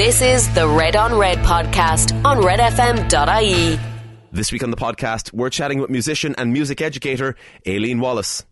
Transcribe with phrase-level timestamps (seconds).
[0.00, 3.78] This is the Red on Red podcast on redfm.ie.
[4.32, 7.36] This week on the podcast, we're chatting with musician and music educator
[7.68, 8.46] Aileen Wallace.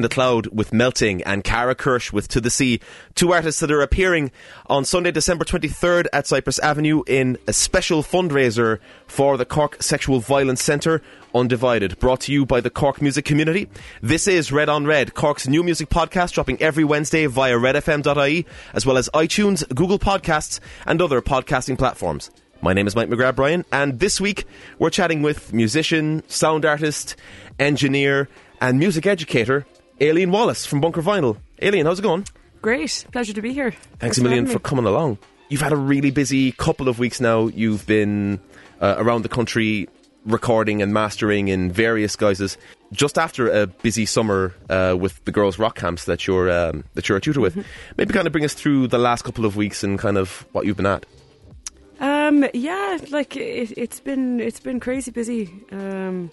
[0.00, 2.80] In the Cloud with Melting and Cara Kursh with To the Sea.
[3.14, 4.30] Two artists that are appearing
[4.64, 10.20] on Sunday, December 23rd at Cypress Avenue in a special fundraiser for the Cork Sexual
[10.20, 11.02] Violence Centre,
[11.34, 13.68] Undivided, brought to you by the Cork music community.
[14.00, 18.86] This is Red on Red, Cork's new music podcast dropping every Wednesday via redfm.ie, as
[18.86, 22.30] well as iTunes, Google Podcasts, and other podcasting platforms.
[22.62, 24.46] My name is Mike McGrath Bryan, and this week
[24.78, 27.16] we're chatting with musician, sound artist,
[27.58, 28.30] engineer,
[28.62, 29.66] and music educator
[30.02, 31.36] Aileen Wallace from Bunker Vinyl.
[31.62, 32.26] Aileen, how's it going?
[32.62, 33.06] Great.
[33.12, 33.72] Pleasure to be here.
[33.98, 35.18] Thanks a million for coming along.
[35.48, 37.48] You've had a really busy couple of weeks now.
[37.48, 38.40] You've been
[38.80, 39.88] uh, around the country
[40.24, 42.56] recording and mastering in various guises.
[42.92, 47.08] Just after a busy summer uh, with the girls' rock camps that you're um, that
[47.08, 47.64] you're a tutor with,
[47.96, 50.66] maybe kind of bring us through the last couple of weeks and kind of what
[50.66, 51.06] you've been at.
[52.00, 56.30] Um, yeah, like it, it's been it's been crazy busy um,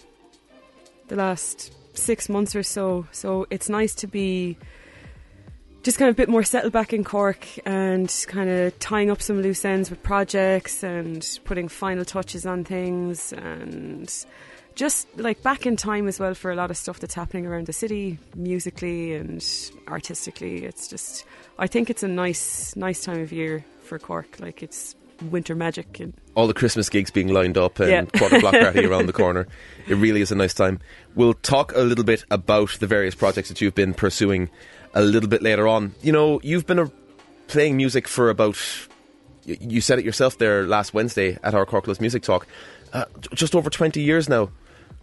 [1.08, 3.06] the last six months or so.
[3.12, 4.56] So it's nice to be
[5.82, 9.22] just kind of a bit more settled back in Cork and kind of tying up
[9.22, 14.26] some loose ends with projects and putting final touches on things and
[14.74, 17.66] just like back in time as well for a lot of stuff that's happening around
[17.66, 19.44] the city musically and
[19.88, 20.64] artistically.
[20.64, 21.24] It's just
[21.58, 24.38] I think it's a nice nice time of year for Cork.
[24.40, 24.94] Like it's
[25.30, 28.04] winter magic and all the Christmas gigs being lined up and Yeah.
[28.18, 29.46] quarter block party around the corner.
[29.88, 30.80] It really is a nice time.
[31.14, 34.48] We'll talk a little bit about the various projects that you've been pursuing
[34.94, 35.94] a little bit later on.
[36.02, 36.88] You know, you've been uh
[37.48, 38.56] playing music for about.
[39.44, 42.46] You said it yourself there last Wednesday at our Corkless Music Talk.
[42.92, 44.50] Uh, just over twenty years now.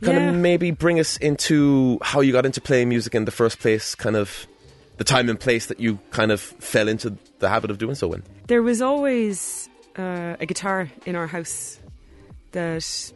[0.04, 0.30] Kind Yeah.
[0.30, 3.96] of maybe bring us into how you got into playing music in the first place.
[3.96, 4.46] Kind of
[4.98, 8.14] the time and place that you kind of fell into the habit of doing so
[8.14, 8.24] in.
[8.48, 9.68] there was always
[9.98, 11.80] uh, a guitar in our house
[12.52, 13.12] that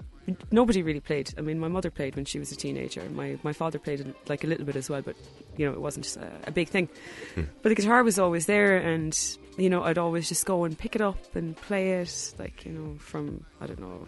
[0.51, 1.33] nobody really played.
[1.37, 3.03] I mean, my mother played when she was a teenager.
[3.09, 5.15] My my father played like a little bit as well, but
[5.57, 6.89] you know, it wasn't a, a big thing.
[7.35, 9.17] But the guitar was always there, and
[9.57, 12.71] you know, I'd always just go and pick it up and play it, like you
[12.71, 14.07] know, from I don't know.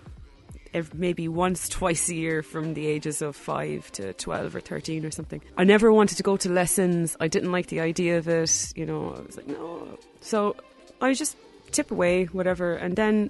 [0.73, 5.05] ev- Maybe once, twice a year from the ages of five to 12 or 13
[5.05, 5.41] or something.
[5.57, 7.17] I never wanted to go to lessons.
[7.19, 8.71] I didn't like the idea of it.
[8.75, 9.97] You know, I was like, no.
[10.21, 10.55] So
[11.01, 11.35] I just
[11.71, 12.75] tip away, whatever.
[12.75, 13.29] And then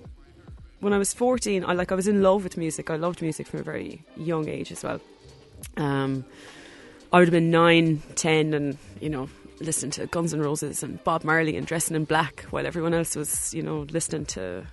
[0.79, 2.89] when I was 14, I like I was in love with music.
[2.89, 4.99] I loved music from a very young age as well.
[5.77, 6.25] Um,
[7.13, 9.29] I would have been nine, ten, and you know,
[9.59, 13.15] listening to Guns N' Roses and Bob Marley and dressing in black, while everyone else
[13.15, 14.65] was, you know, listening to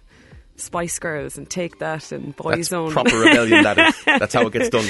[0.56, 2.90] Spice Girls and Take That and That's Boyzone.
[2.92, 3.64] proper rebellion.
[3.64, 3.94] That is.
[4.04, 4.86] That's how it gets done.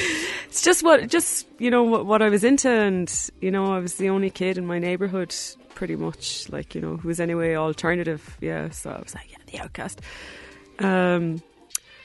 [0.47, 3.78] it's just what, just you know, what, what I was into, and you know, I
[3.78, 5.35] was the only kid in my neighborhood,
[5.78, 8.37] pretty much, like you know, who was anyway alternative.
[8.40, 10.00] Yeah, so I was like, yeah, the outcast.
[10.80, 11.40] Um,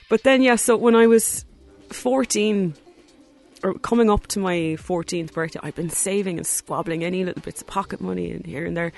[0.10, 1.44] but then, yeah, so when I was
[1.90, 2.76] 14,
[3.64, 7.62] or coming up to my 14th birthday, I'd been saving and squabbling any little bits
[7.62, 8.92] of pocket money and here and there.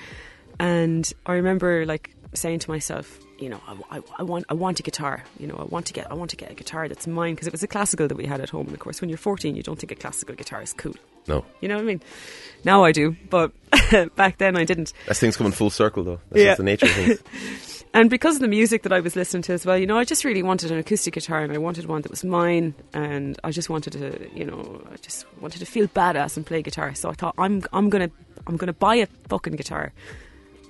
[0.60, 4.78] And I remember like saying to myself, you know, I, I, I want I want
[4.78, 5.24] a guitar.
[5.38, 7.46] You know, I want to get I want to get a guitar that's mine because
[7.46, 8.66] it was a classical that we had at home.
[8.66, 10.96] And of course, when you're 14, you don't think a classical guitar is cool.
[11.28, 11.44] No.
[11.60, 12.02] You know what I mean?
[12.64, 13.52] Now I do, but
[14.16, 14.92] back then I didn't.
[15.06, 16.20] That's things coming full circle, though.
[16.30, 16.54] That's Yeah.
[16.54, 17.22] the nature of things.
[17.94, 20.04] And because of the music that I was listening to as well, you know, I
[20.04, 23.50] just really wanted an acoustic guitar and I wanted one that was mine and I
[23.52, 26.94] just wanted to, you know, I just wanted to feel badass and play guitar.
[26.94, 28.14] So I thought I'm I'm going to
[28.46, 29.94] I'm going to buy a fucking guitar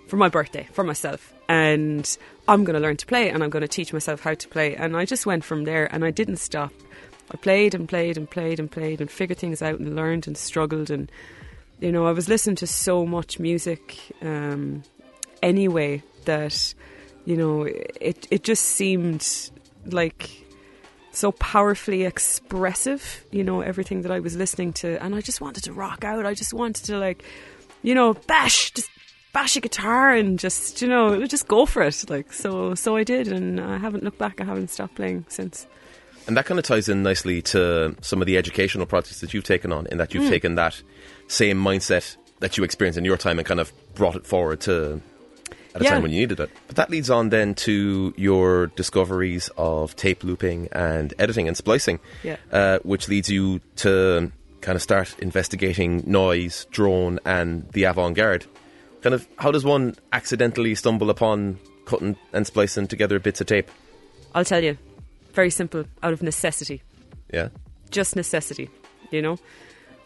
[0.07, 3.63] for my birthday for myself and I'm going to learn to play and I'm going
[3.63, 6.37] to teach myself how to play and I just went from there and I didn't
[6.37, 6.71] stop.
[7.30, 10.37] I played and played and played and played and figured things out and learned and
[10.37, 11.11] struggled and
[11.78, 14.83] you know, I was listening to so much music um,
[15.42, 16.75] anyway that
[17.25, 19.50] you know it it just seemed
[19.85, 20.30] like
[21.12, 25.02] so powerfully expressive you know everything that I was listening to.
[25.02, 26.25] And I just wanted to rock out.
[26.25, 27.25] I just wanted to like
[27.83, 28.90] you know bash just
[29.33, 32.09] bash a guitar and just you know just go for it.
[32.09, 33.28] Like so so I did.
[33.28, 34.40] And I haven't looked back.
[34.40, 35.66] I haven't stopped playing since
[36.26, 39.45] And that kind of ties in nicely to some of the educational projects that you've
[39.45, 40.80] taken on, in that you've taken that
[41.28, 45.00] same mindset that you experienced in your time and kind of brought it forward to
[45.75, 45.90] at a Yeah.
[45.90, 46.50] time when you needed it.
[46.66, 52.00] But that leads on then to your discoveries of tape looping and editing and splicing,
[52.23, 52.37] Yeah.
[52.50, 58.47] uh, which leads you to kind of start investigating noise, drone, and the avant-garde.
[59.02, 63.71] Kind of, how does one accidentally stumble upon cutting and splicing together bits of tape?
[64.35, 64.76] I'll tell you
[65.37, 66.78] very simple out of necessity
[67.33, 67.49] Yeah.
[67.90, 68.69] just necessity,
[69.12, 69.37] you know.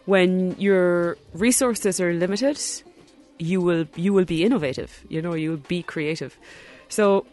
[0.05, 2.57] When your resources are limited,
[3.39, 6.31] you will you will be innovative, you know, you will be creative.
[6.89, 7.25] So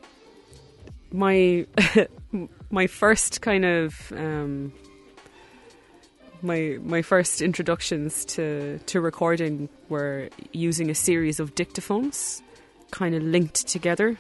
[1.13, 1.67] my
[2.71, 4.73] my first kind of um,
[6.43, 12.43] my my first introductions to to recording were using a series of dictaphones,
[12.91, 14.17] kind of linked together,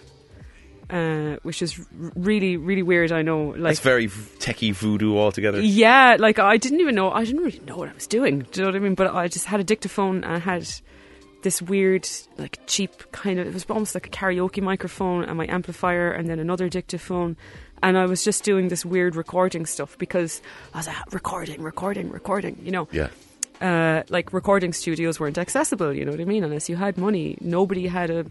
[0.90, 1.78] uh, which is
[2.16, 3.12] really really weird.
[3.12, 5.60] I know, like That's very techie voodoo altogether.
[5.60, 7.10] yeah, like I didn't even know.
[7.10, 8.40] I didn't really know what I was doing.
[8.52, 8.94] Do you know what I mean?
[8.94, 10.24] But I just had a dictaphone.
[10.24, 10.66] and I had
[11.42, 13.46] this weird, like cheap kind of.
[13.46, 17.36] It was almost like a karaoke microphone and my amplifier, and then another dictaphone.
[17.82, 20.42] And I was just doing this weird recording stuff because
[20.74, 22.58] I was like, recording, recording, recording.
[22.64, 23.08] You know, Yeah.
[23.60, 25.92] uh, like recording studios weren't accessible.
[25.94, 26.42] You know what I mean?
[26.42, 28.26] Unless you had money, nobody had a.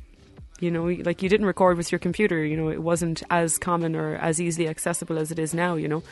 [0.60, 2.44] You know, like you didn't record with your computer.
[2.44, 5.76] You know, it wasn't as common or as easily accessible as it is now.
[5.76, 6.04] You know,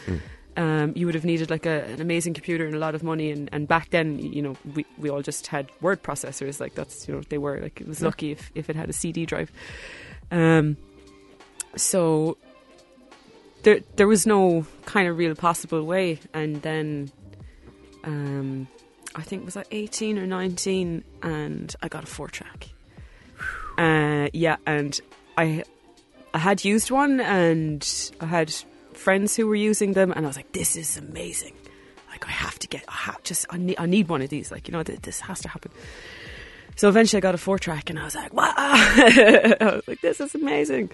[0.57, 3.31] um, you would have needed like a, an amazing computer and a lot of money.
[3.31, 6.59] And, and back then, you know, we we all just had word processors.
[6.59, 8.93] Like that's you know they were like it was lucky if if it had a
[8.93, 9.51] CD drive.
[10.31, 10.77] Um,
[11.75, 12.37] so
[13.63, 16.19] there there was no kind of real possible way.
[16.33, 17.11] And then,
[18.03, 18.67] um,
[19.15, 22.69] I think it was like eighteen or nineteen, and I got a four track.
[23.77, 24.99] Uh, yeah, and
[25.37, 25.63] I
[26.33, 28.53] I had used one, and I had
[28.93, 31.53] friends who were using them, and I was like, "This is amazing!
[32.11, 34.49] Like, I have to get, I have just, I need, I need one of these.
[34.51, 35.71] Like, you know, th- this has to happen."
[36.77, 40.01] So eventually, I got a four track, and I was like, "Wow!" I was like,
[40.01, 40.91] "This is amazing."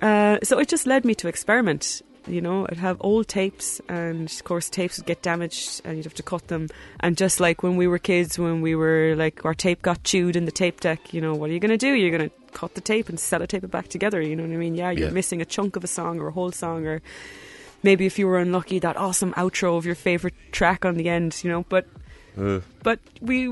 [0.00, 2.02] Uh, so it just led me to experiment.
[2.26, 6.04] You know, I'd have old tapes, and of course, tapes would get damaged, and you'd
[6.04, 6.68] have to cut them.
[7.00, 10.36] And just like when we were kids, when we were like, our tape got chewed
[10.36, 11.92] in the tape deck, you know, what are you going to do?
[11.94, 14.20] You're going to cut the tape and sell sellotape it back together.
[14.22, 14.74] You know what I mean?
[14.76, 15.12] Yeah, you're Yeah.
[15.14, 17.02] missing a chunk of a song or a whole song, or
[17.82, 21.40] maybe if you were unlucky, that awesome outro of your favorite track on the end.
[21.42, 21.86] You know, but
[22.38, 23.42] Uh, but we,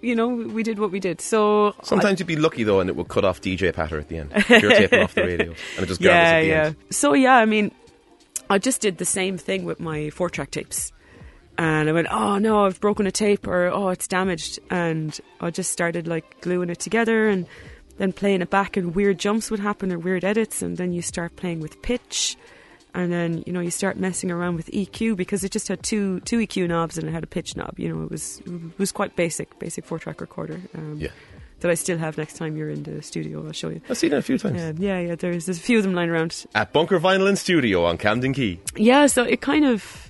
[0.00, 1.20] you know, we did what we did.
[1.20, 4.18] So sometimes you'd be lucky though, and it would cut off DJ patter at the
[4.18, 4.32] end.
[4.48, 6.64] You're taping off the radio, and it just yeah, at the yeah.
[6.66, 6.76] end.
[6.90, 7.70] So yeah, I mean,
[8.50, 10.92] I just did the same thing with my four track tapes.
[11.56, 14.60] And I went, oh no, I've broken a tape, or oh, it's damaged.
[14.70, 17.46] And I just started like gluing it together and
[17.96, 20.62] then playing it back, and weird jumps would happen or weird edits.
[20.62, 22.36] And then you start playing with pitch.
[22.94, 26.20] And then, you know, you start messing around with EQ because it just had two
[26.20, 27.78] two EQ knobs and it had a pitch knob.
[27.78, 30.60] You know, it was it was quite basic, basic four track recorder.
[30.74, 31.10] Um, Yeah.
[31.60, 33.44] That I still have next time you're in the studio.
[33.44, 33.80] I'll show you.
[33.90, 34.62] I've seen it a few times.
[34.62, 35.14] Um, yeah, yeah, yeah.
[35.16, 36.46] There's, there's a few of them lying around.
[36.54, 38.60] At Bunker Vinyl and Studio on Camden Quay.
[38.76, 40.08] Yeah, so it kind of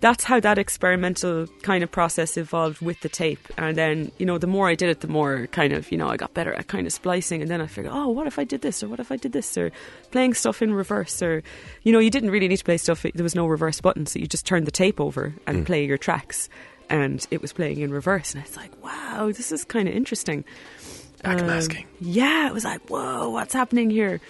[0.00, 3.40] that's how that experimental kind of process evolved with the tape.
[3.56, 6.08] And then, you know, the more I did it, the more kind of, you know,
[6.08, 7.42] I got better at kind of splicing.
[7.42, 8.82] And then I figured, oh, what if I did this?
[8.82, 9.56] Or what if I did this?
[9.56, 9.72] Or
[10.10, 11.22] playing stuff in reverse.
[11.22, 11.42] Or,
[11.82, 13.02] you know, you didn't really need to play stuff.
[13.02, 14.06] There was no reverse button.
[14.06, 15.66] So you just turned the tape over and mm.
[15.66, 16.48] play your tracks.
[16.88, 18.34] And it was playing in reverse.
[18.34, 20.44] And it's like, wow, this is kind of interesting.
[21.24, 21.84] Backmasking.
[21.84, 24.20] Um, yeah, it was like, whoa, what's happening here?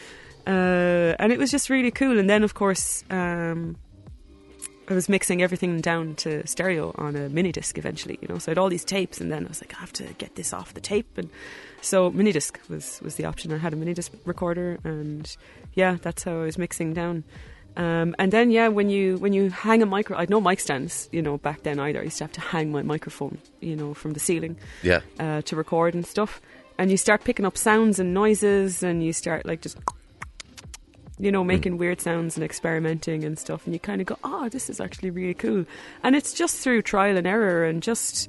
[0.46, 2.18] Uh, and it was just really cool.
[2.18, 3.76] And then, of course, um,
[4.88, 8.38] I was mixing everything down to stereo on a mini disc eventually, you know.
[8.38, 10.36] So I had all these tapes, and then I was like, I have to get
[10.36, 11.28] this off the tape, and
[11.80, 13.52] so mini disc was was the option.
[13.52, 15.36] I had a mini disc recorder, and
[15.74, 17.24] yeah, that's how I was mixing down.
[17.76, 20.60] Um, and then yeah, when you when you hang a micro, I had no mic
[20.60, 22.00] stands, you know, back then either.
[22.00, 25.00] I used to have to hang my microphone, you know, from the ceiling Yeah.
[25.20, 26.40] uh, to record and stuff.
[26.78, 29.78] And you start picking up sounds and noises, and you start like just,
[31.18, 33.66] you know, making weird sounds and experimenting and stuff.
[33.66, 35.64] And you kind of go, "Oh, this is actually really cool."
[36.02, 38.28] And it's just through trial and error, and just,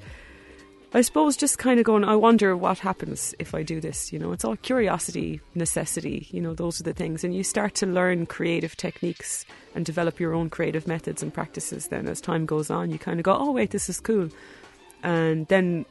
[0.93, 4.19] I suppose, just kind of going, "I wonder what happens if I do this." You
[4.19, 6.28] know, it's all curiosity, necessity.
[6.32, 9.45] You know, those are the things, and you start to learn creative techniques
[9.76, 11.88] and develop your own creative methods and practices.
[11.88, 14.30] Then, as time goes on, you kind of go, "Oh, wait, this is cool."
[15.04, 15.86] And then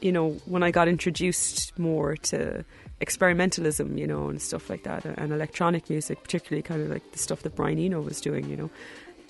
[0.00, 2.64] you know, when I got introduced more to
[3.00, 7.18] experimentalism, you know, and stuff like that, and electronic music, particularly kind of like the
[7.18, 8.70] stuff that Brian Eno was doing, you know,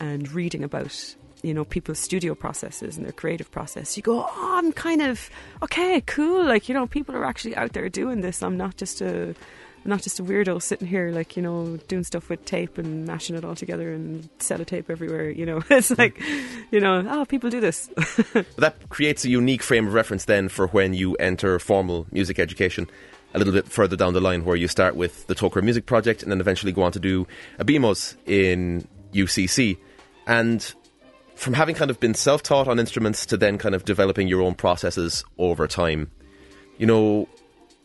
[0.01, 4.55] and reading about, you know, people's studio processes and their creative process, you go, oh,
[4.59, 5.31] I'm kind of
[5.63, 6.45] okay, cool.
[6.45, 8.43] Like, you know, people are actually out there doing this.
[8.43, 9.35] I'm not just a
[9.85, 13.07] I'm not just a weirdo sitting here, like you know, doing stuff with tape and
[13.07, 15.31] mashing it all together and sellotape everywhere.
[15.31, 16.21] You know, it's like,
[16.71, 17.89] you know, oh, people do this.
[18.57, 22.91] That creates a unique frame of reference then for when you enter formal music education
[23.35, 26.23] a little bit further down the line, where you start with the Togher Music Project
[26.23, 27.27] and then eventually go on to do
[27.59, 29.79] a BMus in UCC.
[30.27, 30.75] And
[31.39, 34.43] from having kind of been self taught on instruments to then kind of developing your
[34.43, 36.11] own processes over time,
[36.79, 37.29] you know,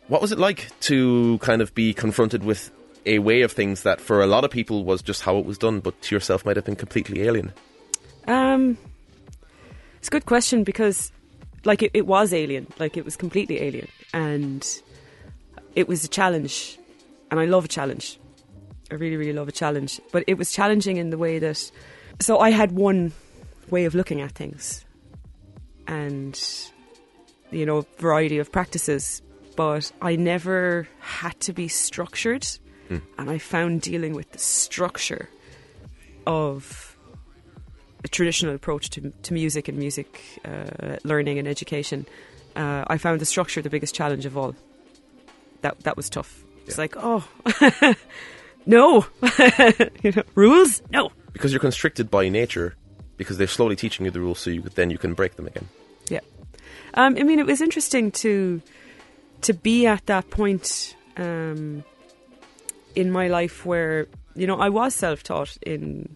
[0.08, 2.72] what was it like to kind of be confronted with
[3.06, 5.60] a way of things that for a lot of people was just how it was
[5.60, 7.54] done, but to yourself might have been completely alien?
[8.28, 8.76] Um,
[9.98, 11.12] it's a good question because,
[11.64, 12.66] like, it, it was alien.
[12.80, 14.68] Like, it was completely alien, and
[15.76, 16.80] it was a challenge,
[17.30, 18.20] and I love a challenge.
[18.90, 20.02] I really, really love a challenge.
[20.12, 21.72] But it was challenging in the way that,
[22.20, 23.12] so I had one
[23.70, 24.86] way of looking at things,
[25.88, 26.40] and
[27.52, 29.22] you know, variety of practices.
[29.56, 32.48] But I never had to be structured,
[32.90, 35.30] and I found dealing with the structure
[36.26, 36.94] of
[38.04, 42.06] a traditional approach to, to music and music uh, learning and education,
[42.56, 44.56] uh, I found the structure the biggest challenge of all.
[45.62, 46.44] That that was tough.
[46.66, 47.28] It's like, oh,
[48.66, 49.06] no,
[50.04, 51.12] you know, rules, no.
[51.32, 52.76] Because you're constricted by nature,
[53.18, 55.68] because they're slowly teaching you the rules, so you then you can break them again.
[56.10, 56.22] Yeah,
[56.94, 58.62] um, I mean, it was interesting to
[59.42, 61.84] to be at that point um,
[62.96, 66.16] in my life where you know I was self taught in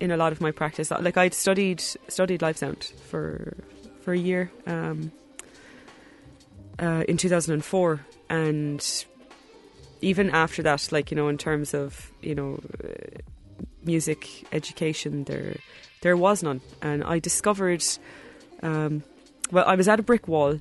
[0.00, 0.90] in a lot of my practice.
[0.90, 3.56] Like I'd studied studied live sound for
[4.00, 5.12] for a year um,
[6.78, 9.04] uh, in 2004, and
[10.00, 12.88] even after that, like you know, in terms of you know uh,
[13.84, 15.56] music education, there
[16.02, 17.84] there was none, and I discovered.
[18.62, 19.02] Um,
[19.50, 20.60] well, I was at a brick wall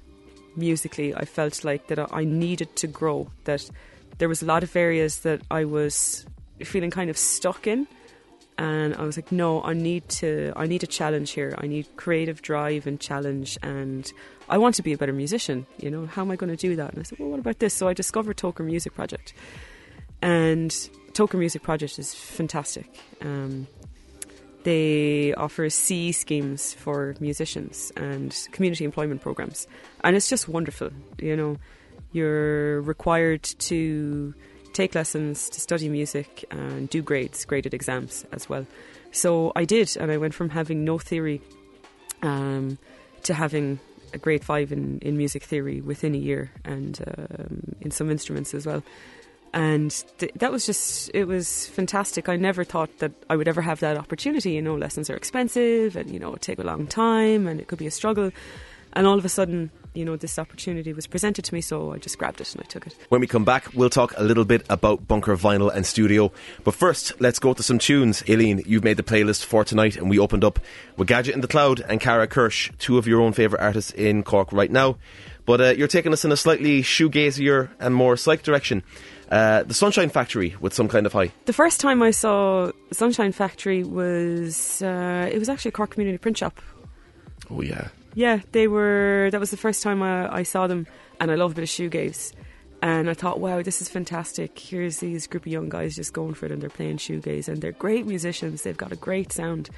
[0.55, 1.13] musically.
[1.13, 3.29] I felt like that I needed to grow.
[3.43, 3.69] That
[4.17, 6.25] there was a lot of areas that I was
[6.63, 7.87] feeling kind of stuck in
[8.59, 11.55] and I was like, no, I need to, I need a challenge here.
[11.57, 14.11] I need creative drive and challenge, and
[14.49, 15.65] I want to be a better musician.
[15.77, 16.91] You know, how am I going to do that?
[16.91, 17.73] And I said, well, what about this?
[17.73, 19.33] So I discovered Togher Music Project,
[20.21, 20.71] and
[21.13, 22.99] Togher Music Project is fantastic.
[23.21, 23.67] Um,
[24.63, 29.67] they offer C schemes for musicians and community employment programs,
[30.03, 30.89] and it's just wonderful.
[31.19, 31.57] You know,
[32.11, 34.33] you're required to
[34.73, 38.65] take lessons, to study music, and do grades, graded exams as well.
[39.11, 41.41] So I did, and I went from having no theory
[42.21, 42.77] um,
[43.23, 43.79] to having
[44.13, 48.53] a grade five in, in music theory within a year, and um, in some instruments
[48.53, 48.83] as well.
[49.53, 52.29] And th- that was just, it was fantastic.
[52.29, 54.51] I never thought that I would ever have that opportunity.
[54.51, 57.67] You know, lessons are expensive and, you know, it take a long time and it
[57.67, 58.31] could be a struggle.
[58.93, 61.97] And all of a sudden, you know, this opportunity was presented to me, so I
[61.97, 62.95] just grabbed it and I took it.
[63.09, 66.31] When we come back, we'll talk a little bit about Bunker Vinyl and Studio.
[66.63, 68.23] But first, let's go to some tunes.
[68.27, 70.59] Aileen, you've made the playlist for tonight, and we opened up
[70.97, 74.23] with Gadget and the Cloud and Cara Kursh, two of your own favourite artists in
[74.23, 74.97] Cork right now.
[75.45, 78.83] But uh, you're taking us in a slightly shoegazier and more psych direction.
[79.29, 81.31] Uh, the Sunshine Factory with some kind of high.
[81.45, 86.17] The first time I saw Sunshine Factory was, uh, it was actually a Cork Community
[86.17, 86.59] Print Shop.
[87.51, 87.89] Oh, yeah.
[88.15, 89.29] Yeah, they were.
[89.31, 90.87] That was the first time I, I saw them,
[91.19, 92.33] and I love a bit of shoegaze.
[92.81, 94.57] And I thought, wow, this is fantastic.
[94.57, 97.61] Here's these group of young guys just going for it, and they're playing shoegaze, and
[97.61, 98.63] they're great musicians.
[98.63, 99.69] They've got a great sound,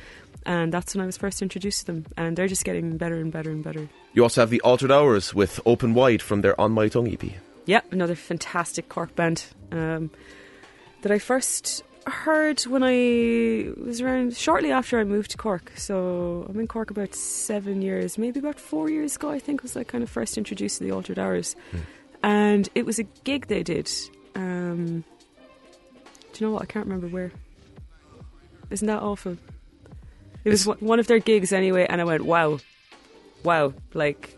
[0.45, 2.05] and that's when I was first introduced to them.
[2.15, 3.89] And they're just getting better and better and better.
[4.13, 7.23] You also have the Altered Hours with Open Wide from their On My Tongue EP.
[7.65, 10.09] Yeah, another fantastic Cork band um,
[11.01, 15.71] that I first heard when I was around shortly after I moved to Cork.
[15.75, 19.29] So I'm in Cork about seven years, maybe about four years ago.
[19.29, 21.55] I think was I kind of first introduced to the Altered Hours,
[22.23, 23.89] and it was a gig they did.
[24.35, 25.03] Um,
[26.33, 26.63] do you know what?
[26.63, 27.31] I can't remember where.
[28.69, 29.37] Isn't that awful?
[30.43, 32.59] It was one one of their gigs anyway, and I went, "Wow,
[33.43, 33.73] wow!
[33.93, 34.35] Like,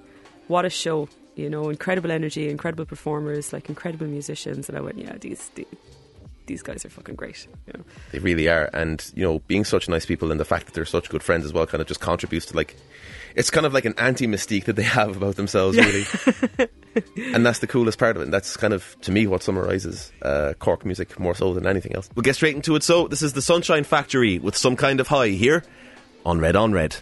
[0.47, 1.07] what a show!
[1.35, 5.65] You know, incredible energy, incredible performers, like incredible musicians." And I went, "Yeah, these these,
[6.45, 7.83] these guys are fucking great." You know?
[8.11, 10.85] They really are, and you know, being such nice people and the fact that they're
[10.85, 12.75] such good friends as well, kind of just contributes to like,
[13.35, 16.05] it's kind of like an anti-mystique that they have about themselves, really.
[17.33, 18.25] and that's the coolest part of it.
[18.25, 21.95] And that's kind of, to me, what summarises uh, Cork music more so than anything
[21.95, 22.09] else.
[22.15, 22.83] We'll get straight into it.
[22.83, 25.63] So, this is the Sunshine Factory with some kind of high here
[26.25, 26.97] on Red on Red.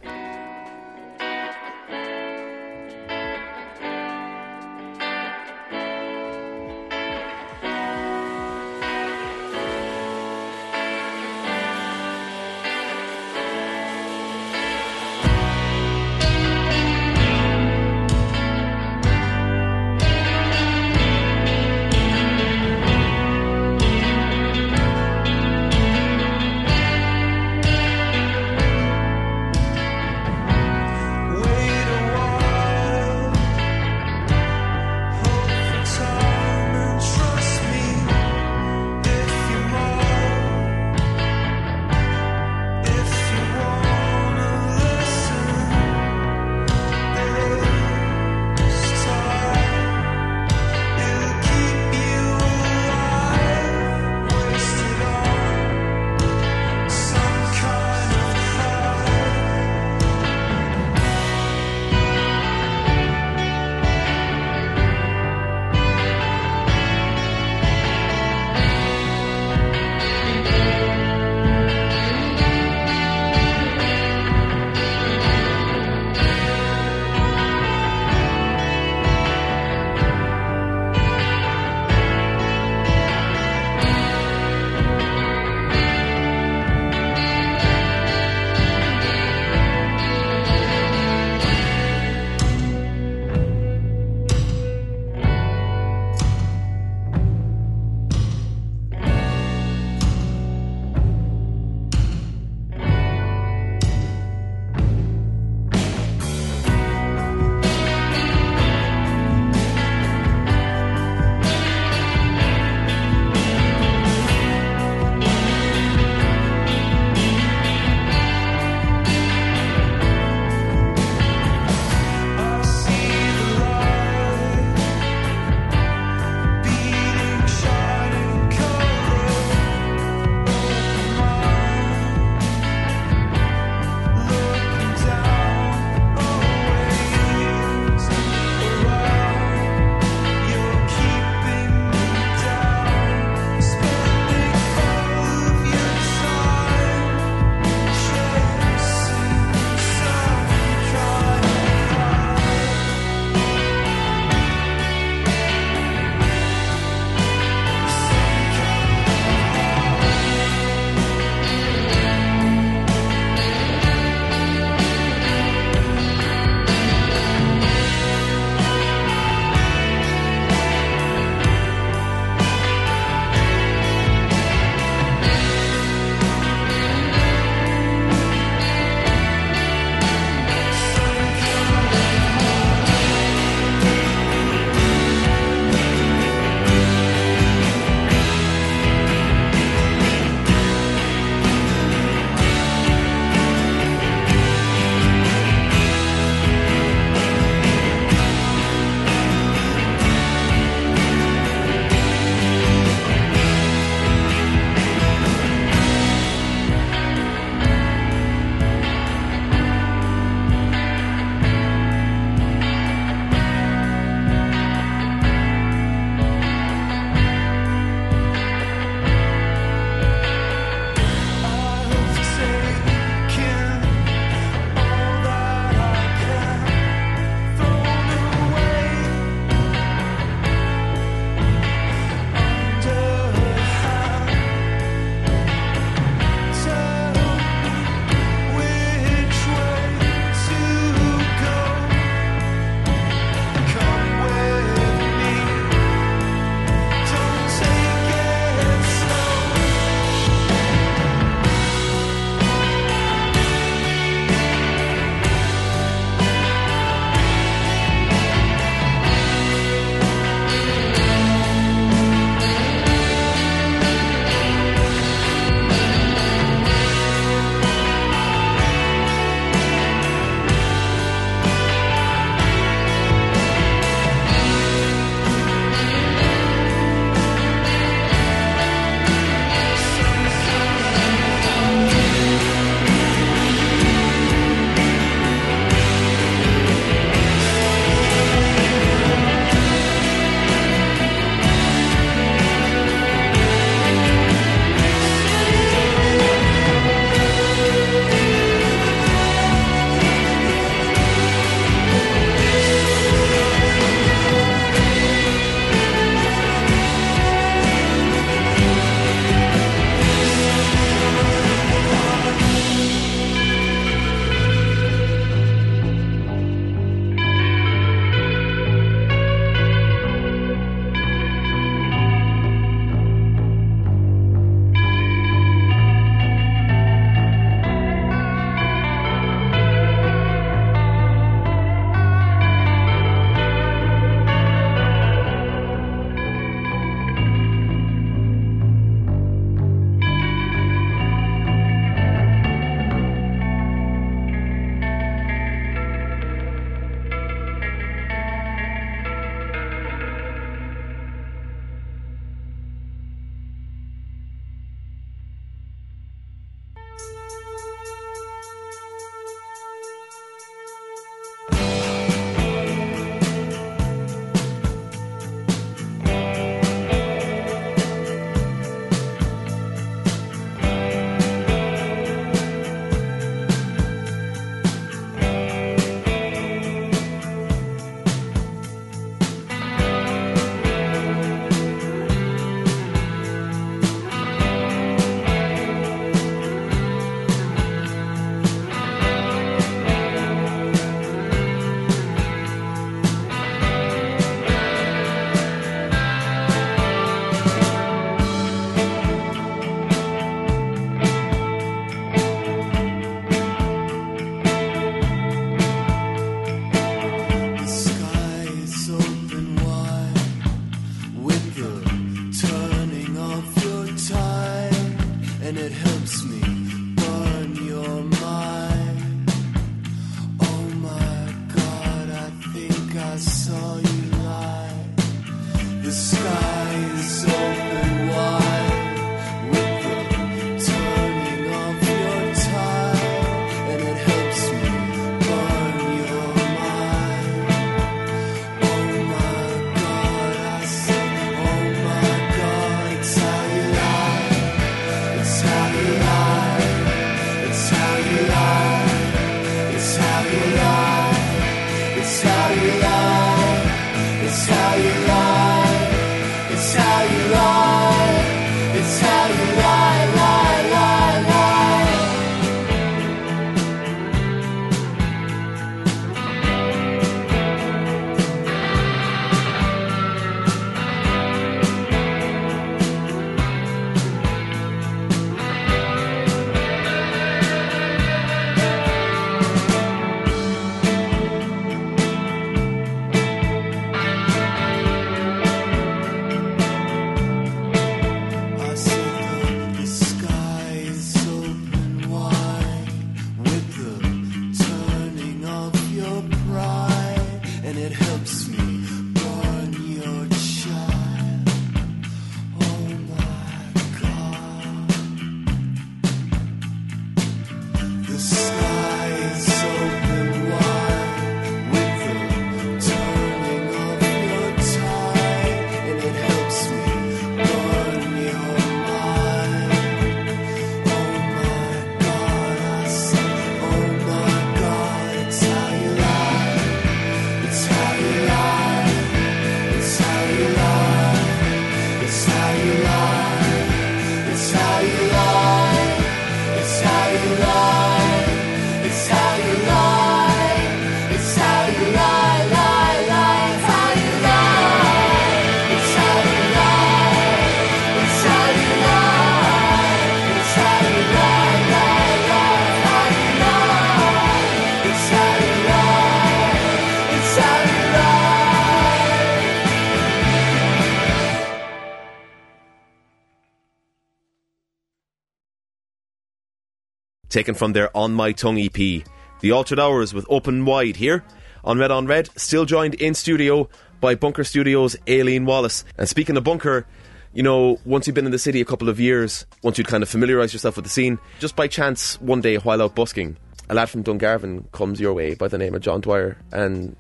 [567.32, 568.74] Taken from their On My Tongue EP.
[568.74, 571.24] The Altered Hours with Open Wide here
[571.64, 575.86] on Red on Red, still joined in studio by Bunker Studios' Aileen Wallace.
[575.98, 576.86] And speaking of Bunker,
[577.34, 580.04] you know, once you've been in the city a couple of years, once you'd kind
[580.04, 583.38] of familiarise yourself with the scene, just by chance, one day while out busking,
[583.70, 586.96] a lad from Dungarvan comes your way by the name of John Dwyer and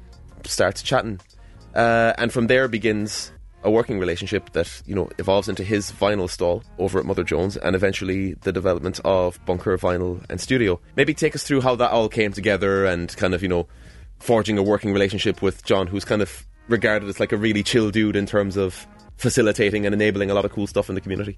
[0.45, 1.19] starts chatting.
[1.75, 3.31] Uh, and from there begins
[3.63, 7.57] a working relationship that, you know, evolves into his vinyl stall over at Mother Jones
[7.57, 10.79] and eventually the development of Bunker Vinyl and Studio.
[10.95, 13.67] Maybe take us through how that all came together and kind of, you know,
[14.19, 17.91] forging a working relationship with John, who's kind of regarded as like a really chill
[17.91, 21.37] dude in terms of facilitating and enabling a lot of cool stuff in the community.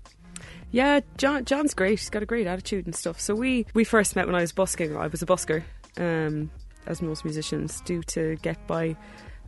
[0.71, 1.99] Yeah, John John's great.
[1.99, 3.19] He's got a great attitude and stuff.
[3.19, 4.97] So we we first met when I was busking.
[4.97, 5.63] I was a busker,
[5.97, 6.49] um,
[6.87, 8.95] as most musicians do to get by.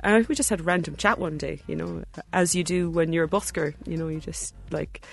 [0.05, 3.11] And we just had a random chat one day, you know, as you do when
[3.11, 3.73] you're a busker.
[3.87, 5.03] You know, you just like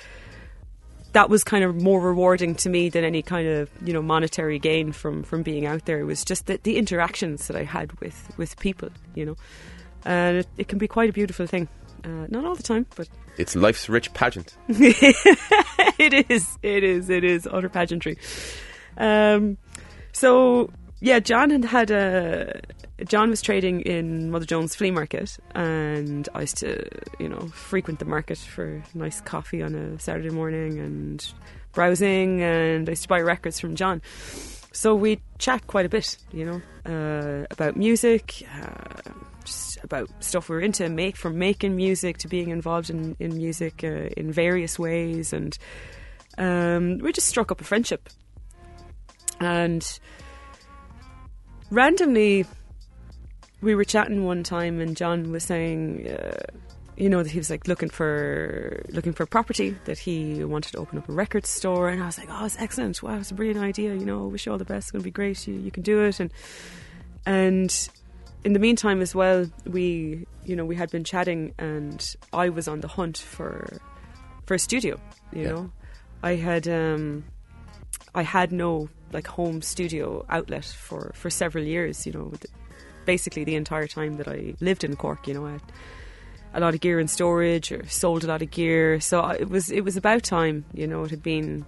[1.13, 4.59] that was kind of more rewarding to me than any kind of you know monetary
[4.59, 5.99] gain from from being out there.
[6.01, 9.37] It was just the, the interactions that I had with with people, you know,
[10.05, 11.69] and it, it can be quite a beautiful thing.
[12.05, 14.57] Uh, not all the time, but It's life's rich pageant.
[14.69, 18.19] it is, it is, it is utter pageantry.
[18.99, 19.57] Um,
[20.13, 20.69] so
[21.01, 22.61] yeah, John had had a
[23.05, 26.85] John was trading in Mother Jones flea market, and I used to
[27.19, 31.33] you know frequent the market for nice coffee on a Saturday morning and
[31.73, 34.03] browsing, and I used to buy records from John.
[34.73, 39.11] So we chat quite a bit, you know, uh, about music, uh,
[39.45, 43.37] just about stuff we are into, make from making music to being involved in in
[43.37, 45.59] music uh, in various ways, and
[46.39, 48.09] um, we just struck up a friendship.
[49.41, 49.99] And
[51.71, 52.47] randomly,
[53.63, 56.37] we were chatting one time, and John was saying, uh,
[56.97, 60.79] you know, that he was like looking for looking for property that he wanted to
[60.79, 63.03] open up a record store, and I was like, oh, it's excellent!
[63.03, 63.95] Wow, it's a brilliant idea.
[63.95, 64.87] You know, wish you all the best.
[64.87, 65.47] It's going to be great.
[65.49, 66.31] You you can do it, and
[67.25, 67.89] and
[68.45, 72.69] in the meantime as well, we you know we had been chatting, and I was
[72.69, 73.79] on the hunt for
[74.47, 75.01] for a studio.
[75.33, 75.49] You Yeah.
[75.51, 75.71] know,
[76.23, 77.25] I had um,
[78.15, 82.07] I had no like home studio outlet for for several years.
[82.07, 82.33] You know,
[83.05, 85.27] basically the entire time that I lived in Cork.
[85.27, 85.63] You know, I had
[86.55, 89.01] a lot of gear in storage or sold a lot of gear.
[89.01, 90.65] So it was it was about time.
[90.73, 91.65] You know, it had been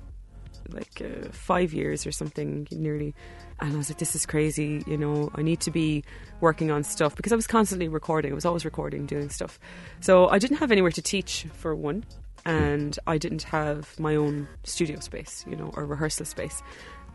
[0.68, 3.14] like uh, five years or something nearly.
[3.60, 6.02] And I was like, this is crazy, you know, I need to be
[6.40, 8.32] working on stuff because I was constantly recording.
[8.32, 9.60] I was always recording, doing stuff.
[10.00, 12.04] So I didn't have anywhere to teach, for one,
[12.44, 16.62] and I didn't have my own studio space, you know, or rehearsal space.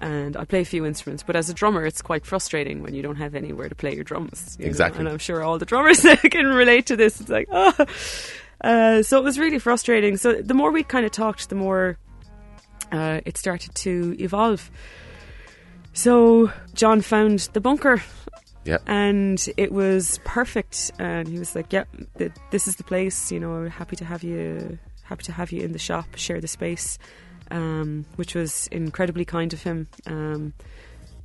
[0.02, 3.02] And I play a few instruments, but as a drummer, it's quite frustrating when you
[3.02, 4.56] don't have anywhere to play your drums.
[4.58, 5.00] you know, Exactly.
[5.02, 7.20] And I'm sure all the drummers can relate to this.
[7.20, 7.74] It's like, oh.
[8.64, 10.16] Uh, so it was really frustrating.
[10.18, 11.98] So the more we kind of talked, the more
[12.92, 14.72] uh, it started to evolve.
[15.94, 18.02] So John found the bunker
[18.66, 18.78] Yeah.
[18.88, 20.92] and it was perfect.
[21.00, 21.88] And he was like, "Yep,
[22.18, 23.32] th- this is the place.
[23.32, 26.48] You know, happy to have you, happy to have you in the shop, share the
[26.48, 26.98] space,"
[27.52, 29.88] um, which was incredibly kind of him.
[30.06, 30.54] Um,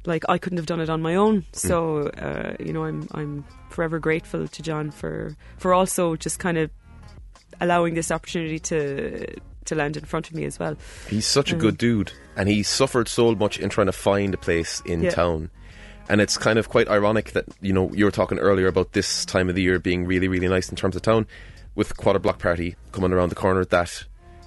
[0.06, 3.44] like I couldn't have done it on my own, so uh, you know, I'm I'm
[3.70, 6.70] forever grateful to John for for also just kind of
[7.60, 9.26] allowing this opportunity to
[9.64, 10.76] to land in front of me as well.
[11.08, 11.60] He's such a Mm.
[11.60, 15.10] good dude, and he suffered so much in trying to find a place in Yeah.
[15.10, 15.50] town.
[16.06, 19.24] And it's kind of quite ironic that you know you were talking earlier about this
[19.24, 21.26] time of the year being really, really nice in terms of town,
[21.74, 23.62] with Quarter Block Party coming around the corner.
[23.62, 24.04] At that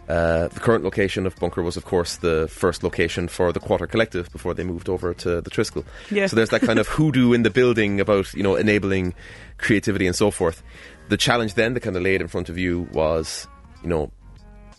[0.07, 3.87] uh, the current location of Bunker was, of course, the first location for the Quarter
[3.87, 5.83] Collective before they moved over to the Triskel.
[6.09, 6.27] Yeah.
[6.27, 9.13] So there's that kind of hoodoo in the building about you know enabling
[9.57, 10.63] creativity and so forth.
[11.09, 13.47] The challenge then that kind of laid in front of you was,
[13.83, 14.11] you know,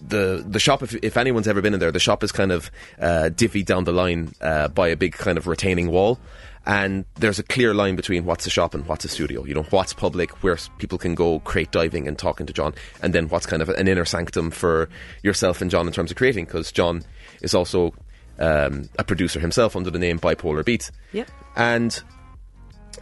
[0.00, 2.70] the the shop if, if anyone's ever been in there the shop is kind of
[3.00, 6.20] uh, divvied down the line uh, by a big kind of retaining wall
[6.68, 9.64] and there's a clear line between what's a shop and what's a studio you know
[9.70, 13.46] what's public where people can go crate diving and talking to John and then what's
[13.46, 14.88] kind of an inner sanctum for
[15.22, 17.02] yourself and John in terms of creating because John
[17.42, 17.94] is also
[18.38, 21.28] um, a producer himself under the name Bipolar Beats Yep.
[21.56, 22.02] and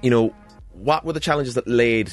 [0.02, 0.34] you know,
[0.72, 2.12] what were the challenges that laid,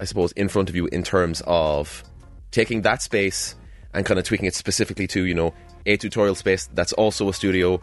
[0.00, 2.04] I suppose, in front of you in terms of
[2.50, 3.54] taking that space
[3.92, 5.54] and kind of tweaking it specifically to, you know,
[5.86, 7.80] a tutorial space that's also a studio,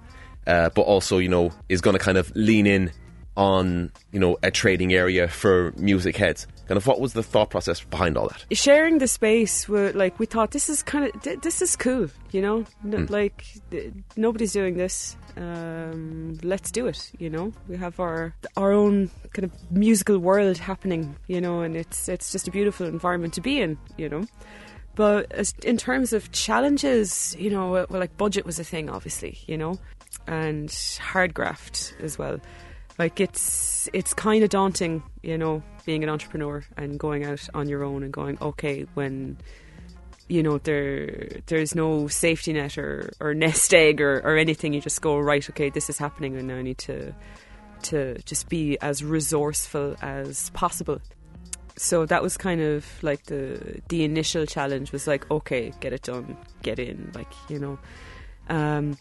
[0.47, 2.91] uh, but also, you know, is going to kind of lean in
[3.37, 6.47] on, you know, a trading area for music heads.
[6.67, 8.45] Kind of what was the thought process behind all that?
[8.55, 12.07] sharing the space were like we thought this is kind of th- this is cool
[12.31, 17.75] you know N- like th- nobody's doing this um, let's do it you know we
[17.75, 22.47] have our our own kind of musical world happening you know and it's it's just
[22.47, 24.25] a beautiful environment to be in you know
[24.95, 29.37] but as, in terms of challenges you know well like budget was a thing obviously
[29.45, 29.77] you know
[30.27, 32.39] and hard graft as well.
[33.01, 37.67] Like it's it's kind of daunting, you know, being an entrepreneur and going out on
[37.67, 39.37] your own and going, okay, when
[40.27, 44.81] you know there there's no safety net or, or nest egg or, or anything, you
[44.81, 47.11] just go right, okay, this is happening, and I need to
[47.89, 51.01] to just be as resourceful as possible.
[51.77, 56.03] So that was kind of like the the initial challenge was like, okay, get it
[56.03, 57.79] done, get in, like you know.
[58.47, 58.95] Um,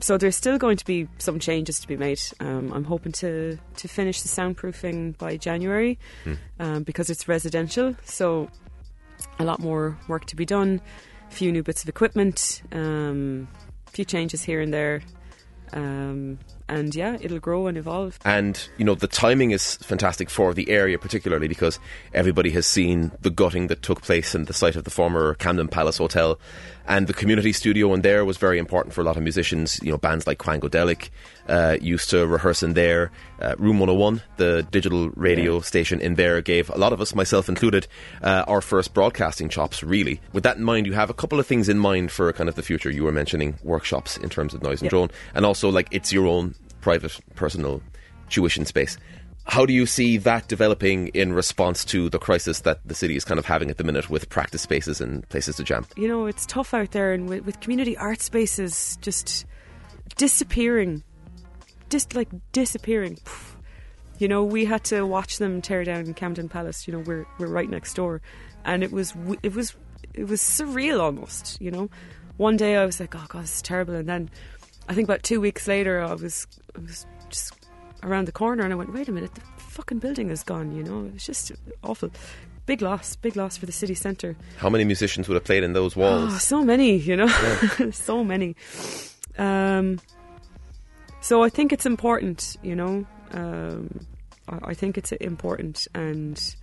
[0.00, 2.20] so there's still going to be some changes to be made.
[2.40, 5.98] Um, I'm hoping to to finish the soundproofing by January
[6.58, 7.96] um, because it's residential.
[8.04, 8.48] So
[9.38, 10.80] a lot more work to be done.
[11.30, 12.62] A few new bits of equipment.
[12.72, 13.48] Um,
[13.86, 15.02] a few changes here and there.
[15.72, 16.38] Um,
[16.68, 18.18] and yeah, it'll grow and evolve.
[18.24, 21.78] And, you know, the timing is fantastic for the area, particularly because
[22.14, 25.68] everybody has seen the gutting that took place in the site of the former Camden
[25.68, 26.38] Palace Hotel.
[26.86, 29.78] And the community studio in there was very important for a lot of musicians.
[29.82, 31.10] You know, bands like Quangodelic
[31.48, 33.12] uh, used to rehearse in there.
[33.40, 37.48] Uh, Room 101, the digital radio station in there, gave a lot of us, myself
[37.48, 37.86] included,
[38.22, 40.20] uh, our first broadcasting chops, really.
[40.32, 42.54] With that in mind, you have a couple of things in mind for kind of
[42.56, 42.90] the future.
[42.90, 44.90] You were mentioning workshops in terms of noise and Yeah.
[44.90, 47.82] drone, and also like it's your own private, personal
[48.30, 48.96] tuition space.
[49.50, 53.24] How do you see that developing in response to the crisis that the city is
[53.24, 55.86] kind of having at the minute with practice spaces and places to jam?
[55.96, 59.44] you know, it's tough out there, and with, with community art spaces just
[60.16, 61.02] disappearing,
[61.88, 63.18] just like disappearing.
[64.18, 66.86] You know, we had to watch them tear down Camden Palace.
[66.86, 68.22] You know, we're we're right next door,
[68.64, 69.74] and it was it was
[70.14, 71.60] it was surreal almost.
[71.60, 71.90] You know,
[72.36, 74.30] one day I was like, oh god, this is terrible, and then
[74.88, 76.46] I think about two weeks later, I was
[76.76, 77.59] I was just
[78.02, 80.74] around the corner, and I went, wait a minute, the fucking building is gone.
[80.74, 81.52] You know, It's just
[81.84, 82.10] awful.
[82.66, 84.36] Big loss, big loss for the city centre.
[84.58, 86.42] How many musicians would have played in those Oh, walls?
[86.42, 87.26] so many, you know,
[87.90, 88.54] so many.
[89.38, 90.00] Um,
[91.20, 93.06] so I think it's important, you know.
[93.32, 94.06] Um,
[94.48, 96.54] I, I think it's important, and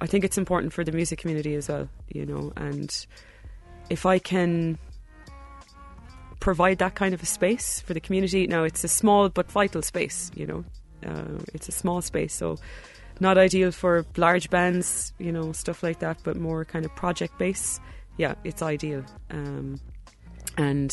[0.00, 2.52] I think it's important for the music community as well, you know.
[2.56, 2.94] And
[3.90, 4.78] if I can
[6.42, 9.80] provide that kind of a space for the community, now it's a small but vital
[9.80, 10.64] space, you know.
[11.06, 12.58] Uh, it's a small space, so
[13.20, 17.38] not ideal for large bands, you know, stuff like that, but more kind of project
[17.38, 17.78] base.
[18.16, 19.04] Yeah, it's ideal.
[19.30, 19.80] Um,
[20.58, 20.92] and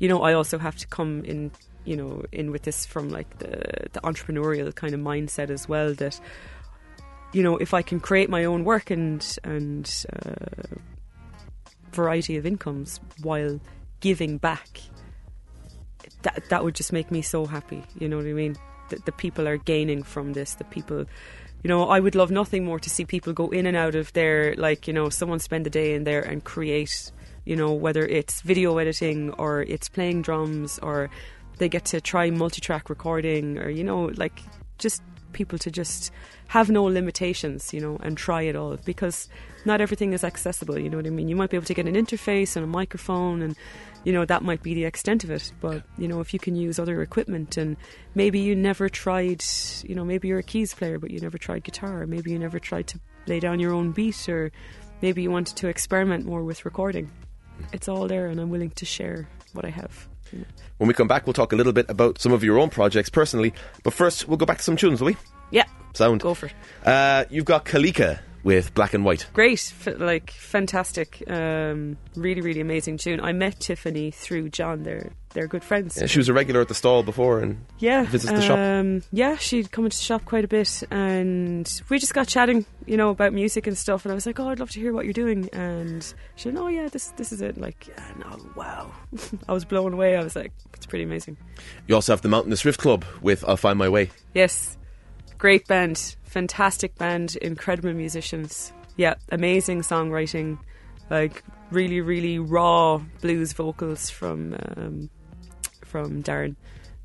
[0.00, 1.50] you know, I also have to come in,
[1.86, 5.94] you know, in with this from like the the entrepreneurial kind of mindset as well.
[5.94, 6.20] That
[7.32, 10.76] you know, if I can create my own work and and uh,
[11.90, 13.58] variety of incomes while
[14.00, 14.80] giving back,
[16.22, 17.84] that that would just make me so happy.
[17.98, 18.56] You know what I mean?
[18.90, 20.54] That the people are gaining from this.
[20.54, 21.04] The people,
[21.62, 24.12] you know, I would love nothing more to see people go in and out of
[24.12, 24.54] there.
[24.56, 27.12] Like you know, someone spend the day in there and create.
[27.46, 31.08] You know, whether it's video editing or it's playing drums or
[31.56, 34.42] they get to try multi-track recording or you know, like
[34.78, 36.12] just people to just
[36.48, 39.28] have no limitations, you know, and try it all because
[39.64, 41.28] not everything is accessible, you know what I mean?
[41.28, 43.56] You might be able to get an interface and a microphone and
[44.04, 46.56] you know that might be the extent of it, but you know if you can
[46.56, 47.76] use other equipment and
[48.14, 49.44] maybe you never tried,
[49.84, 52.38] you know, maybe you're a keys player but you never tried guitar, or maybe you
[52.38, 54.50] never tried to lay down your own beat or
[55.02, 57.10] maybe you wanted to experiment more with recording.
[57.72, 60.08] It's all there and I'm willing to share what I have.
[60.32, 60.44] you know.
[60.78, 63.10] When we come back, we'll talk a little bit about some of your own projects
[63.10, 63.52] personally.
[63.82, 65.16] But first, we'll go back to some tunes, will we?
[65.50, 66.20] Yeah, Sound.
[66.22, 66.52] go for it.
[66.84, 69.26] Uh, you've got Kalikah with Black and White.
[69.32, 73.20] great, f- like fantastic, um, really, really amazing tune.
[73.20, 74.82] I met Tiffany through John.
[74.82, 75.96] They're they're good friends.
[76.00, 78.58] Yeah, she was a regular at the stall before, and yeah, visits the shop.
[78.58, 82.64] um, Yeah, she'd come into the shop quite a bit, and we just got chatting,
[82.86, 84.04] you know, about music and stuff.
[84.04, 86.02] And I was like, "Oh, I'd love to hear what you're doing." And
[86.34, 88.90] she went, "Oh, yeah, this this is it." Like, yeah, no, wow,
[89.48, 90.16] I was blown away.
[90.16, 91.36] I was like, "It's pretty amazing."
[91.86, 94.10] you also have the Mountainous Riff Club with I'll Find My Way.
[94.34, 94.76] Yes,
[95.40, 98.72] great band, fantastic band, incredible musicians.
[98.96, 100.58] Yeah, amazing songwriting,
[101.08, 105.10] like really, really raw blues vocals from um,
[105.84, 106.54] from Darren,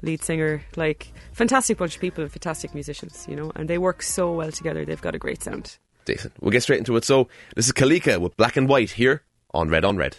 [0.04, 0.62] lead singer.
[0.76, 4.52] Like fantastic bunch of people and fantastic musicians, you know, and they work so well
[4.52, 4.86] together.
[4.86, 5.78] They've got a great sound.
[6.04, 6.34] Decent.
[6.40, 7.04] We'll get straight into it.
[7.04, 9.24] So, this is Kalikah with Black and White here
[9.56, 10.18] on Red on Red.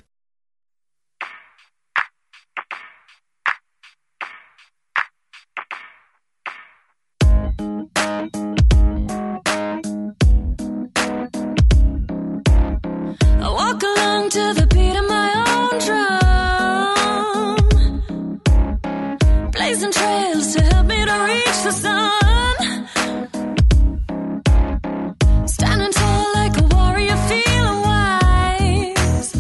[14.37, 17.57] to the beat of my own drum,
[19.53, 22.57] blazing trails to help me to reach the sun.
[25.55, 29.31] Standing tall like a warrior, feeling wise.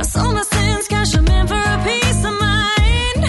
[0.00, 3.22] I sold my sins, cash them in for a peace of mind.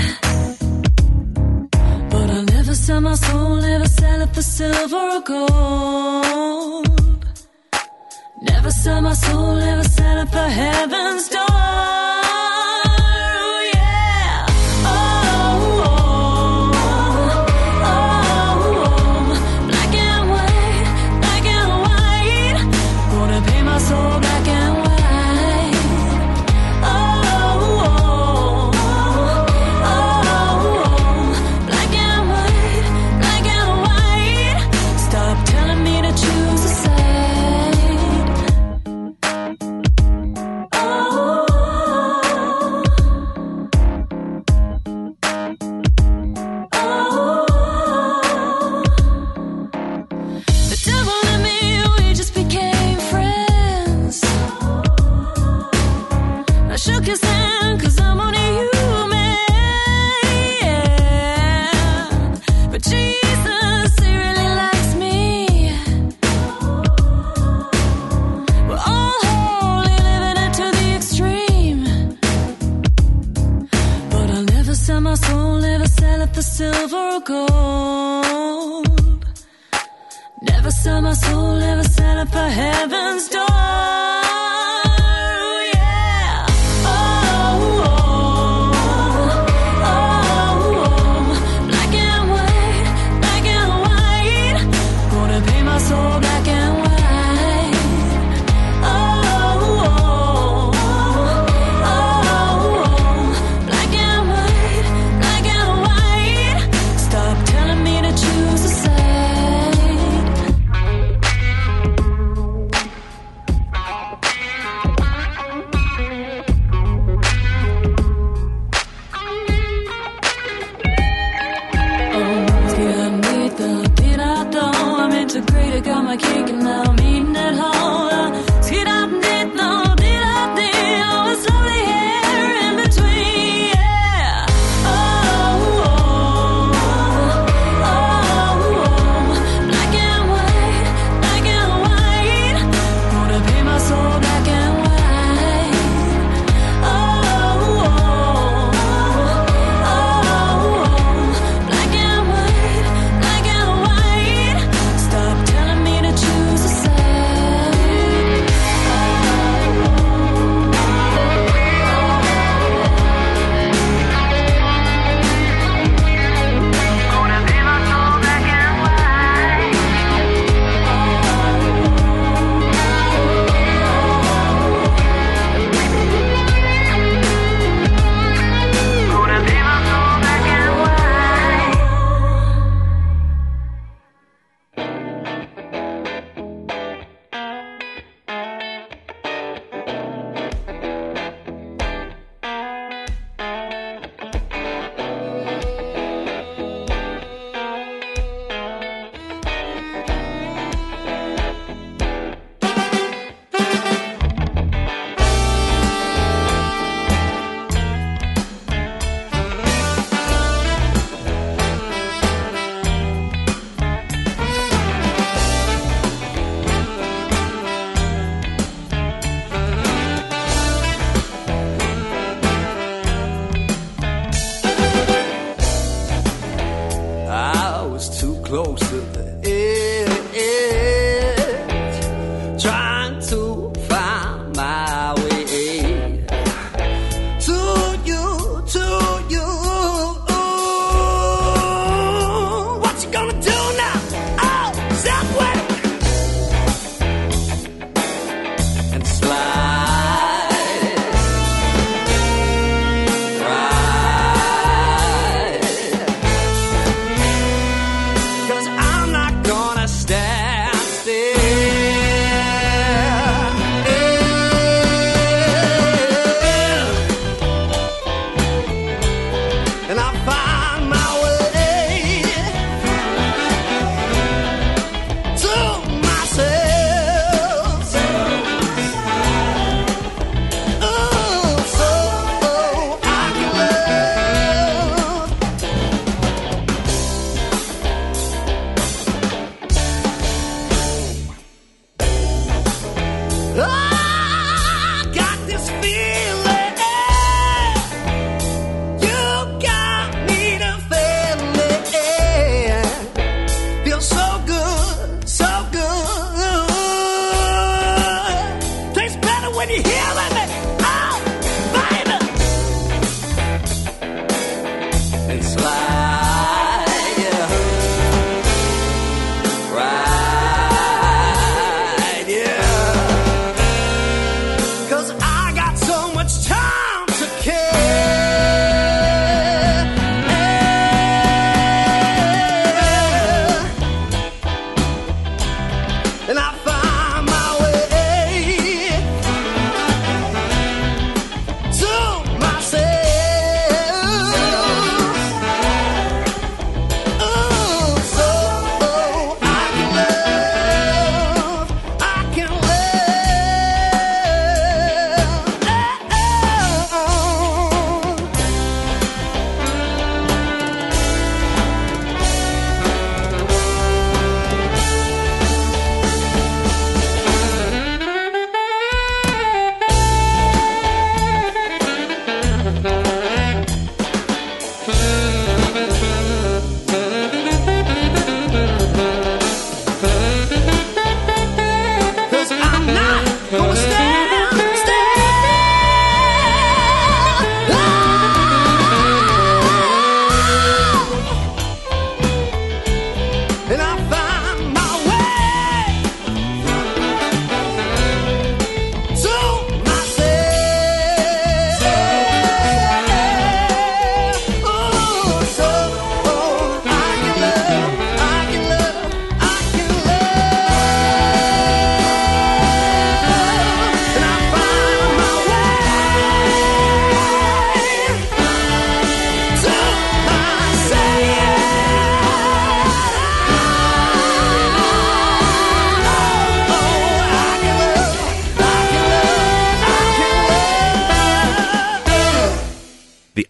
[2.12, 6.93] But I never sell my soul, never sell it for silver or gold.
[8.84, 12.03] Sell my soul, never set up for heaven's door.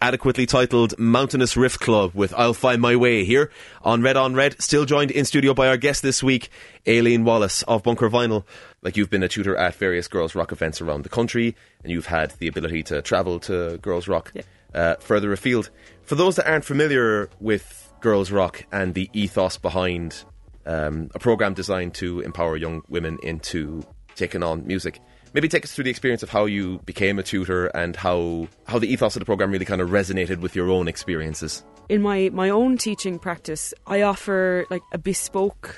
[0.04, 3.50] Adequately titled Mountainous Riff Club with I'll Find My Way here
[3.80, 4.60] on Red on Red.
[4.60, 6.50] Still joined in studio by our guest this week,
[6.86, 8.44] Aileen Wallace of Bunker Vinyl.
[8.82, 12.04] Like you've been a tutor at various girls' rock events around the country, and you've
[12.04, 14.42] had the ability to travel to girls' rock Yeah.
[14.74, 15.70] uh, further afield.
[16.02, 20.22] For those that aren't familiar with girls' rock and the ethos behind
[20.66, 23.86] um, a program designed to empower young women into
[24.16, 25.00] taking on music,
[25.34, 28.78] maybe take us through the experience of how you became a tutor and how how
[28.78, 31.64] the ethos of the program really kind of resonated with your own experiences.
[31.88, 35.76] in my my own teaching practice i offer like a bespoke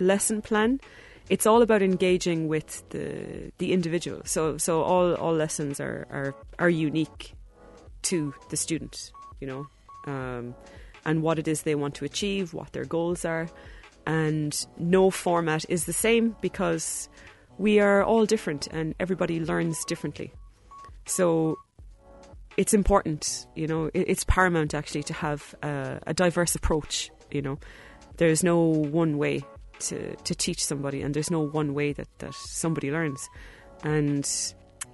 [0.00, 0.80] lesson plan.
[1.28, 4.22] It's all about engaging with the the individual.
[4.24, 7.34] So so all all lessons are are are unique
[8.02, 9.66] to the student you know
[10.06, 10.54] um,
[11.04, 13.48] and what it is they want to achieve what their goals are.
[14.06, 17.08] And no format is the same because
[17.58, 20.32] we are all different and everybody learns differently
[21.06, 21.58] so
[22.56, 27.58] it's important, you know, it's paramount actually to have a, a diverse approach, you know.
[28.16, 29.44] There's no one way
[29.80, 33.28] to, to teach somebody and there's no one way that, that somebody learns.
[33.84, 34.26] And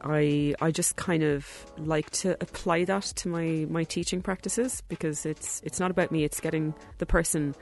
[0.02, 1.46] I I just kind of
[1.78, 6.24] like to apply that to my, my teaching practices because it's it's not about me,
[6.24, 7.54] it's getting the person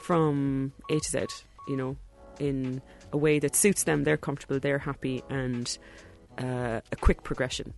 [0.00, 1.26] from A to Z,
[1.66, 1.96] you know,
[2.38, 2.82] in
[3.12, 5.78] a way that suits them, they're comfortable, they're happy and
[6.38, 7.74] uh, a quick progression.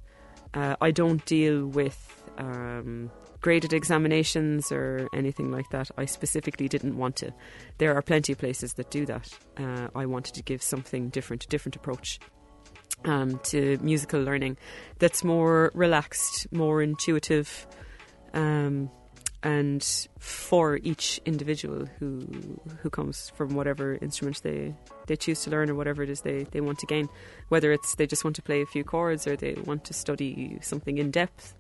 [0.55, 3.11] Uh, I don't deal with um,
[3.41, 5.91] graded examinations or anything like that.
[5.97, 7.33] I specifically didn't want to.
[7.79, 9.29] There are plenty of places that do that.
[9.57, 12.19] Uh, I wanted to give something different, a different approach
[13.05, 14.57] um, to musical learning
[14.99, 17.67] that's more relaxed, more intuitive,
[18.35, 18.91] um,
[19.43, 22.27] and for each individual who
[22.81, 24.75] who comes from whatever instrument they,
[25.07, 27.09] they choose to learn or whatever it is they, they want to gain,
[27.49, 30.59] whether it's they just want to play a few chords or they want to study
[30.61, 31.55] something in depth.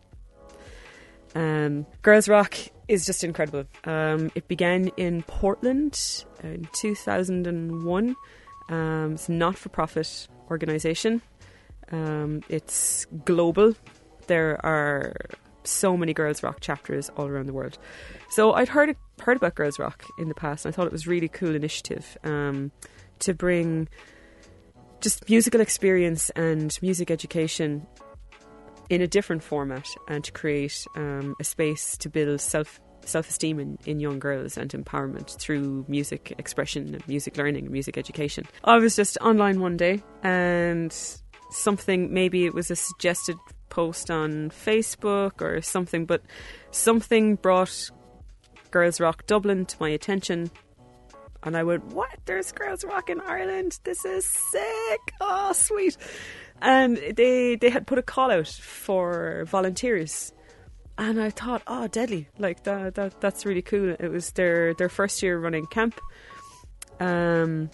[1.34, 2.56] Um, Girls Rock
[2.88, 3.64] is just incredible.
[3.84, 8.16] Um, it began in Portland in 2001.
[8.70, 11.22] Um, it's a not for profit organisation.
[11.92, 13.74] Um, it's global.
[14.26, 15.14] There are
[15.68, 17.78] so many Girls Rock chapters all around the world.
[18.30, 21.06] So I'd heard heard about Girls Rock in the past, and I thought it was
[21.06, 22.72] really cool initiative um,
[23.20, 23.88] to bring
[25.00, 27.86] just musical experience and music education
[28.90, 33.58] in a different format, and to create um, a space to build self self esteem
[33.58, 38.44] in, in young girls and empowerment through music expression music learning and music education.
[38.64, 40.92] I was just online one day and
[41.50, 43.36] something maybe it was a suggested
[43.68, 46.22] post on Facebook or something, but
[46.70, 47.90] something brought
[48.70, 50.50] Girls Rock Dublin to my attention.
[51.42, 52.10] And I went, What?
[52.24, 53.78] There's Girls Rock in Ireland.
[53.84, 55.00] This is sick.
[55.20, 55.96] Oh, sweet.
[56.60, 60.32] And they they had put a call out for volunteers.
[60.96, 62.26] And I thought, oh, deadly!
[62.38, 63.94] Like that, that that's really cool.
[64.00, 66.00] It was their their first year running camp.
[66.98, 67.70] Um,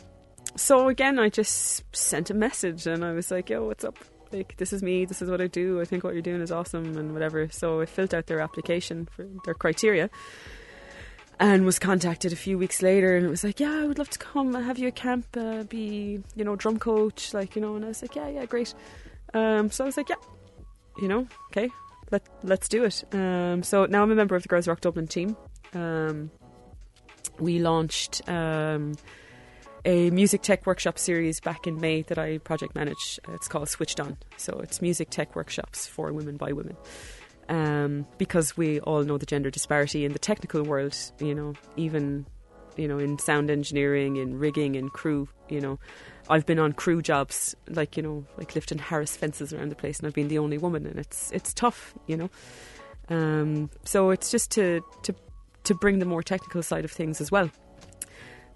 [0.56, 3.96] so again, I just sent a message and I was like, "Yo, what's up?
[4.34, 5.04] Like, this is me.
[5.04, 5.80] This is what I do.
[5.80, 9.06] I think what you're doing is awesome and whatever." So I filled out their application
[9.06, 10.10] for their criteria
[11.40, 14.10] and was contacted a few weeks later and it was like, "Yeah, I would love
[14.10, 14.54] to come.
[14.54, 15.26] have you at camp.
[15.36, 18.46] Uh, be you know drum coach, like you know." And I was like, "Yeah, yeah,
[18.46, 18.74] great."
[19.32, 20.22] Um, so I was like, "Yeah,
[21.00, 21.68] you know, okay,
[22.10, 25.06] let let's do it." Um, so now I'm a member of the Girls Rock Dublin
[25.06, 25.36] team.
[25.74, 26.30] Um,
[27.38, 28.94] we launched um,
[29.84, 33.20] a music tech workshop series back in May that I project manage.
[33.28, 34.16] It's called Switched On.
[34.36, 36.76] So it's music tech workshops for women by women.
[37.48, 42.26] Um, because we all know the gender disparity in the technical world, you know, even
[42.76, 45.78] you know in sound engineering, in rigging, in crew, you know.
[46.30, 49.98] I've been on crew jobs, like you know, like lifting Heras fences around the place,
[49.98, 52.30] and I've been the only woman, and it's it's tough, you know.
[53.10, 55.14] Um, so it's just to to
[55.64, 57.50] to bring the more technical side of things as well.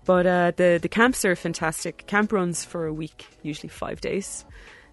[0.09, 2.07] But uh, the the camps are fantastic.
[2.07, 4.47] Camp runs for a week, usually five days,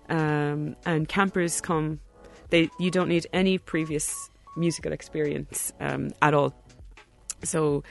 [0.09, 2.01] um, and campers come.
[2.49, 4.13] They you don't need any previous
[4.57, 6.53] musical experience um, at all.
[7.45, 7.82] So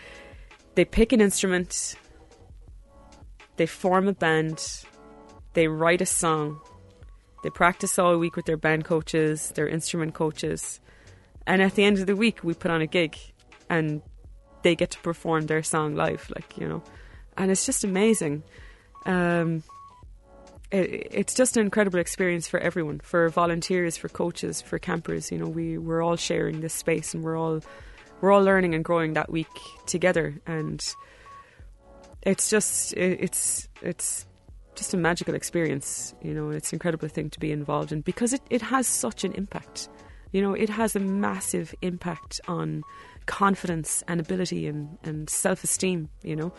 [0.75, 1.95] they pick an instrument,
[3.57, 4.85] they form a band,
[5.55, 6.61] they write a song,
[7.43, 10.79] they practice all week with their band coaches, their instrument coaches,
[11.47, 13.17] and at the end of the week we put on a gig,
[13.71, 14.03] and
[14.61, 16.83] they get to perform their song live, like you know,
[17.37, 18.43] and it's just amazing.
[19.07, 19.63] Um,
[20.71, 25.31] it, it's just an incredible experience for everyone, for volunteers, for coaches, for campers.
[25.31, 27.61] You know, we we're all sharing this space, and we're all
[28.21, 29.49] we're all learning and growing that week
[29.87, 30.83] together, and
[32.23, 34.27] it's just it, it's it's
[34.75, 36.15] just a magical experience.
[36.23, 39.25] You know, it's an incredible thing to be involved in because it, it has such
[39.25, 39.89] an impact.
[40.33, 42.83] You know, it has a massive impact on
[43.27, 46.09] confidence and ability and, and self esteem.
[46.23, 46.53] You know,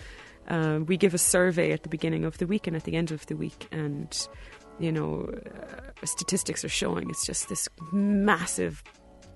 [0.48, 3.12] uh, we give a survey at the beginning of the week and at the end
[3.12, 4.28] of the week, and
[4.80, 8.84] you know, uh, statistics are showing it's just this massive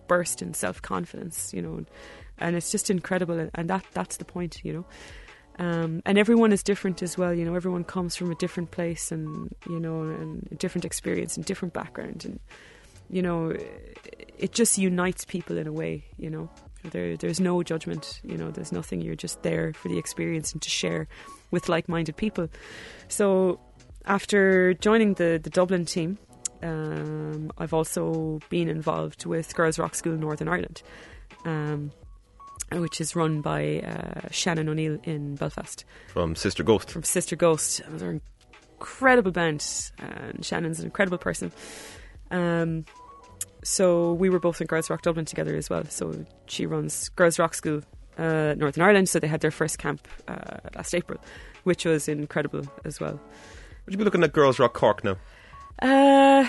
[0.08, 1.54] burst in self confidence.
[1.54, 1.86] You know,
[2.38, 4.62] and it's just incredible, and that that's the point.
[4.64, 4.86] You know.
[5.60, 7.34] Um, and everyone is different as well.
[7.34, 11.36] You know, everyone comes from a different place, and you know, and a different experience
[11.36, 12.40] and different background, and
[13.10, 13.54] you know,
[14.38, 16.06] it just unites people in a way.
[16.18, 16.50] You know,
[16.84, 18.22] there there's no judgment.
[18.24, 19.02] You know, there's nothing.
[19.02, 21.08] You're just there for the experience and to share
[21.52, 22.50] with like-minded people.
[23.08, 23.60] So,
[24.06, 26.18] after joining the the Dublin team,
[26.64, 30.82] um, I've also been involved with Girls Rock School Northern Ireland.
[31.46, 31.92] Um,
[32.72, 36.92] which is run by uh, Shannon O'Neill in Belfast From Sister Ghost.
[36.92, 37.82] from Sister Ghost.
[37.90, 38.22] They're an
[38.74, 39.66] incredible band,
[39.98, 41.52] and Shannon's an incredible person.
[42.30, 42.86] Um,
[43.64, 45.86] so we were both in Girls Rock Dublin together as well.
[45.86, 47.82] So she runs Girls Rock School
[48.20, 49.10] uh, Northern Ireland.
[49.10, 51.20] So they had their first camp uh, last April,
[51.64, 53.20] which was incredible as well.
[53.86, 55.18] Would you be looking at Girls Rock Cork now?
[55.82, 56.48] Uh,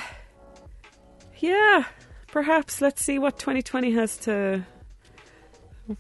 [1.39, 1.85] yeah,
[2.27, 2.81] perhaps.
[2.81, 4.65] Let's see what 2020 has to.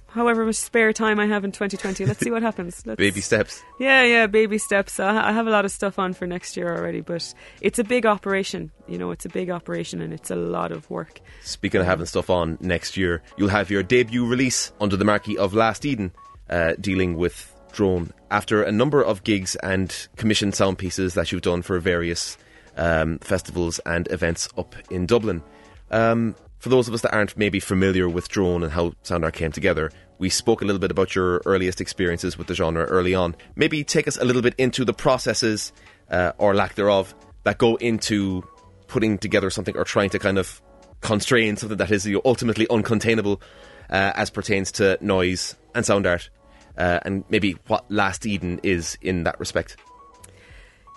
[0.08, 2.82] However much spare time I have in 2020, let's see what happens.
[2.86, 3.62] Let's, Baby steps.
[3.78, 4.98] Yeah, yeah, baby steps.
[5.00, 7.84] I I have a lot of stuff on for next year already, but it's a
[7.84, 8.70] big operation.
[8.88, 11.20] You know, it's a big operation and it's a lot of work.
[11.42, 15.36] Speaking of having stuff on next year, you'll have your debut release under the marquee
[15.36, 16.12] of Last Eden,
[16.48, 18.12] uh, dealing with drone.
[18.30, 22.36] After a number of gigs and commissioned sound pieces that you've done for various
[22.76, 25.42] um, festivals and events up in Dublin.
[25.90, 29.34] Um, for those of us that aren't maybe familiar with drone and how Sound Art
[29.34, 33.14] came together, we spoke a little bit about your earliest experiences with the genre early
[33.14, 33.34] on.
[33.56, 35.72] Maybe take us a little bit into the processes,
[36.10, 38.44] uh, or lack thereof, that go into
[38.86, 40.60] putting together something or trying to kind of
[41.00, 43.40] constrain something that is ultimately uncontainable
[43.88, 46.28] uh, as pertains to noise and sound art,
[46.76, 49.76] uh, and maybe what Last Eden is in that respect.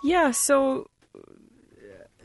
[0.03, 0.87] Yeah, so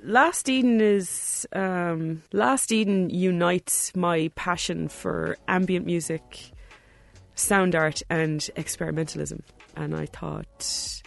[0.08, 6.50] Last Eden is um, Last Eden unites my passion for ambient music,
[7.34, 9.42] sound art, and experimentalism.
[9.76, 11.02] And I thought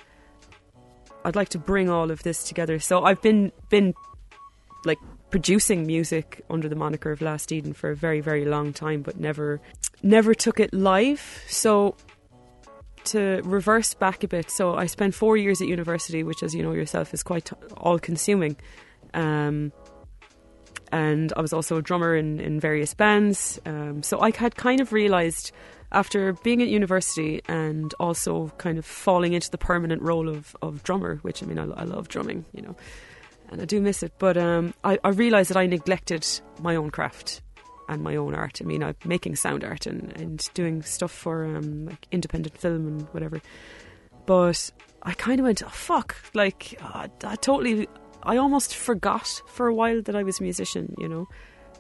[1.26, 2.78] I'd like to bring all of this together.
[2.78, 3.96] So I've been been
[4.86, 5.00] like
[5.32, 9.20] producing music under the moniker of Last Eden for a very very long time, but
[9.20, 9.60] never
[10.04, 11.44] never took it live.
[11.48, 11.96] So
[13.06, 16.62] to reverse back a bit, so I spent four years at university, which, as you
[16.62, 18.58] know yourself, is quite all consuming.
[19.14, 19.72] Um,
[20.92, 23.60] and I was also a drummer in, in various bands.
[23.66, 25.52] Um, so I had kind of realised
[25.92, 30.84] after being at university and also kind of falling into the permanent role of, of
[30.84, 32.76] drummer, which I mean, I, I love drumming, you know,
[33.50, 34.14] and I do miss it.
[34.20, 36.26] But um, I, I realised that I neglected
[36.62, 37.42] my own craft
[37.90, 38.60] and my own art.
[38.62, 42.88] I mean, I'm making sound art and, and doing stuff for um, like independent film
[42.88, 43.42] and whatever.
[44.26, 44.72] But
[45.04, 47.88] I kind of went, oh, fuck, like, uh, I totally,
[48.24, 51.28] I almost forgot for a while that I was a musician, you know?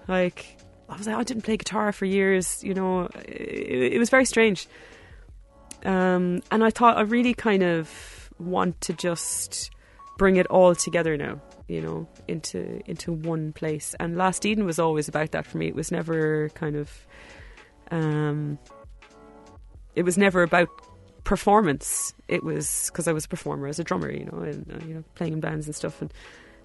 [0.08, 0.58] Like,
[0.90, 3.10] I was like, I didn't play guitar for years, you know?
[3.26, 4.68] It, it was very strange.
[5.86, 9.72] Um, and I thought I really kind of want to just
[10.18, 13.96] bring it all together now, you know, into into one place.
[14.00, 15.68] And Last Eden was always about that for me.
[15.68, 17.08] It was never kind of,
[17.90, 18.60] um,
[19.96, 20.70] it was never about
[21.32, 22.14] performance.
[22.28, 24.94] It was because I was a performer as a drummer, you know, and uh, you
[24.94, 26.02] know, playing in bands and stuff.
[26.02, 26.14] And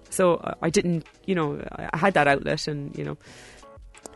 [0.09, 3.17] so I- didn't, you know, I had that outlet, and you know,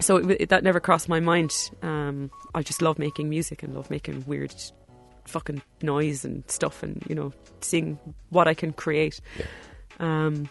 [0.01, 1.53] so it, it, that never crossed my mind.
[1.81, 4.53] Um, I just love making music and love making weird
[5.23, 7.31] fucking noise and stuff and you know
[7.61, 7.97] seeing
[8.29, 9.21] what I can create.
[10.01, 10.49] Um,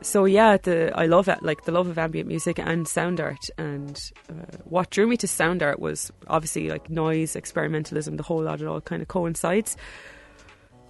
[0.00, 3.50] so yeah, the I love it, like the love of ambient music and sound art.
[3.56, 8.42] And uh, what drew me to sound art was obviously like noise, experimentalism, the whole
[8.42, 8.60] lot.
[8.60, 9.76] It all kind of coincides.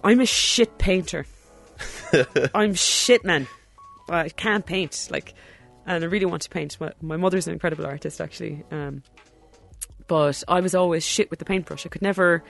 [0.03, 1.25] I'm a shit painter.
[2.53, 3.47] I'm shit, man.
[4.09, 5.07] I can't paint.
[5.11, 5.33] Like,
[5.85, 6.79] and I really want to paint.
[6.79, 8.63] My, my mother's an incredible artist, actually.
[8.71, 9.03] Um,
[10.07, 11.85] but I was always shit with the paintbrush.
[11.85, 12.43] I could never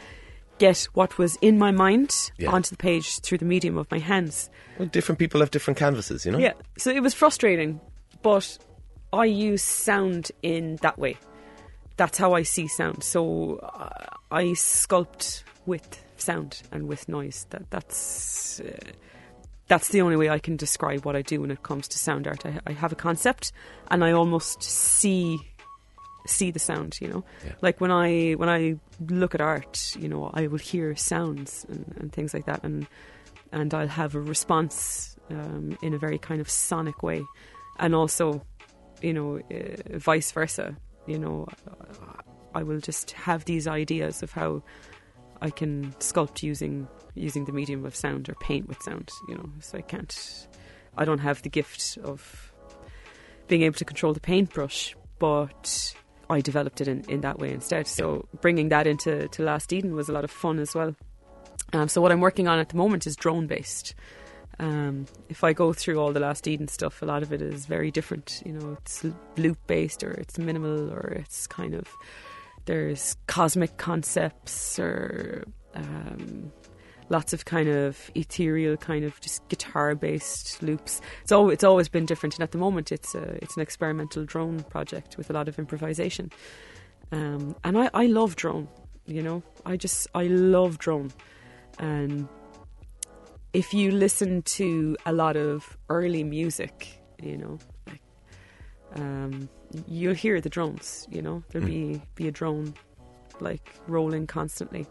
[0.59, 2.51] get what was in my mind Yeah.
[2.51, 4.49] onto the page through the medium of my hands.
[4.77, 6.37] Well, different people have different canvases, you know?
[6.39, 7.79] Yeah, so it was frustrating,
[8.21, 8.57] but
[9.11, 11.17] I use sound in that way.
[11.97, 13.03] That's how I see sound.
[13.03, 13.89] So uh,
[14.31, 17.45] I sculpt with sound and with noise.
[17.49, 18.71] That that's uh,
[19.67, 22.27] that's the only way I can describe what I do when it comes to sound
[22.27, 22.45] art.
[22.45, 23.51] I, I have a concept,
[23.91, 25.39] and I almost see
[26.27, 26.97] see the sound.
[27.01, 27.53] You know, Yeah.
[27.61, 28.75] like when I when I
[29.09, 32.87] look at art, you know, I will hear sounds and, and things like that, and
[33.51, 37.23] and I'll have a response um, in a very kind of sonic way,
[37.79, 38.45] and also
[39.01, 40.75] you know, uh, vice versa.
[41.07, 41.47] You know,
[42.53, 44.61] I will just have these ideas of how
[45.41, 49.09] I can sculpt using using the medium of sound or paint with sound.
[49.29, 50.47] You know, so I can't.
[50.97, 52.51] I don't have the gift of
[53.47, 55.93] being able to control the paintbrush, but
[56.29, 57.87] I developed it in, in that way instead.
[57.87, 60.95] So bringing that into to Last Eden was a lot of fun as well.
[61.73, 63.95] Um, so what I'm working on at the moment is drone based.
[64.59, 67.65] Um, if I go through all the Last Eden stuff, a lot of it is
[67.65, 68.43] very different.
[68.45, 69.05] You know, it's
[69.37, 71.87] loop based or it's minimal or it's kind of
[72.65, 76.51] there's cosmic concepts or um,
[77.09, 81.01] lots of kind of ethereal kind of just guitar based loops.
[81.23, 84.25] It's al- it's always been different, and at the moment it's a, it's an experimental
[84.25, 86.31] drone project with a lot of improvisation.
[87.11, 88.67] Um, and I, I love drone.
[89.05, 91.11] You know, I just I love drone,
[91.79, 92.27] and
[93.53, 97.57] if you listen to a lot of early music, you know,
[97.87, 98.01] like,
[98.95, 99.49] um,
[99.87, 101.07] you'll hear the drones.
[101.09, 102.75] You know, there'll be be a drone
[103.39, 104.85] like rolling constantly.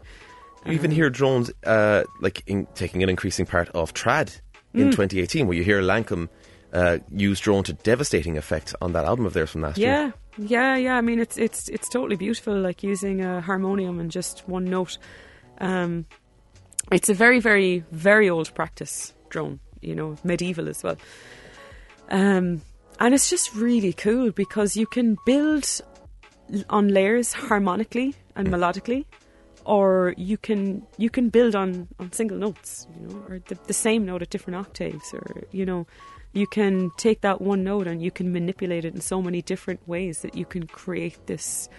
[0.65, 4.39] You even hear drones uh, like in, taking an increasing part of trad
[4.73, 4.91] in Mm.
[4.91, 6.29] 2018, where you hear Lankum
[6.73, 9.89] uh, use drone to devastating effect on that album of theirs from last year.
[9.89, 10.95] Yeah, yeah, yeah.
[10.95, 14.97] I mean, it's it's it's totally beautiful, like using a harmonium and just one note.
[15.59, 16.05] Um,
[16.91, 19.59] it's a very, very, very old practice drone.
[19.81, 20.97] You know, medieval as well.
[22.09, 22.61] Um,
[22.99, 25.65] and it's just really cool because you can build
[26.69, 29.05] on layers harmonically and melodically,
[29.69, 33.73] or you can you can build on on single notes, you know, or the, the
[33.73, 35.85] same note at different octaves, or you know,
[36.33, 39.87] you can take that one note and you can manipulate it in so many different
[39.87, 41.69] ways that you can create this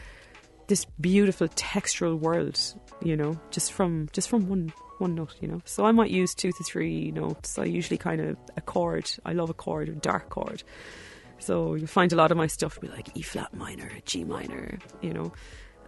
[0.68, 2.60] this beautiful textural world,
[3.02, 5.60] you know, just from just from one one note, you know.
[5.64, 7.58] So I might use two to three notes.
[7.58, 9.10] I usually kind of a chord.
[9.24, 10.62] I love a chord, a dark chord.
[11.40, 14.78] So you'll find a lot of my stuff be like E flat minor, G minor,
[15.00, 15.32] you know,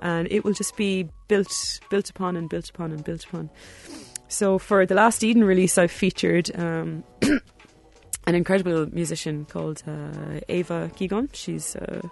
[0.03, 3.49] and it will just be built built upon and built upon and built upon.
[4.29, 7.05] So for the last Eden release, I featured um,
[8.27, 11.29] an incredible musician called uh, Ava Gigon.
[11.33, 12.11] She's a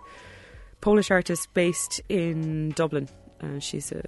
[0.81, 3.09] Polish artist based in Dublin.
[3.43, 4.03] Uh, she's a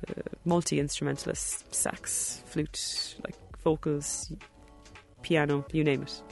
[0.45, 4.31] multi instrumentalist, sax, flute, like vocals,
[5.23, 6.23] piano, you name it.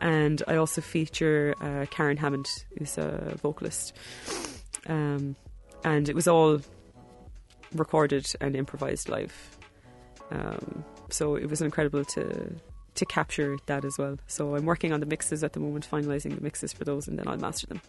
[0.00, 3.94] And I also feature uh, Karen Hammond, who's a vocalist.
[4.88, 5.36] Um,
[5.84, 6.60] and it was all
[7.74, 9.58] recorded and improvised live.
[10.30, 12.54] Um, so it was incredible to
[12.94, 14.18] to capture that as well.
[14.26, 17.18] So I'm working on the mixes at the moment, finalising the mixes for those, and
[17.18, 17.80] then I'll master them.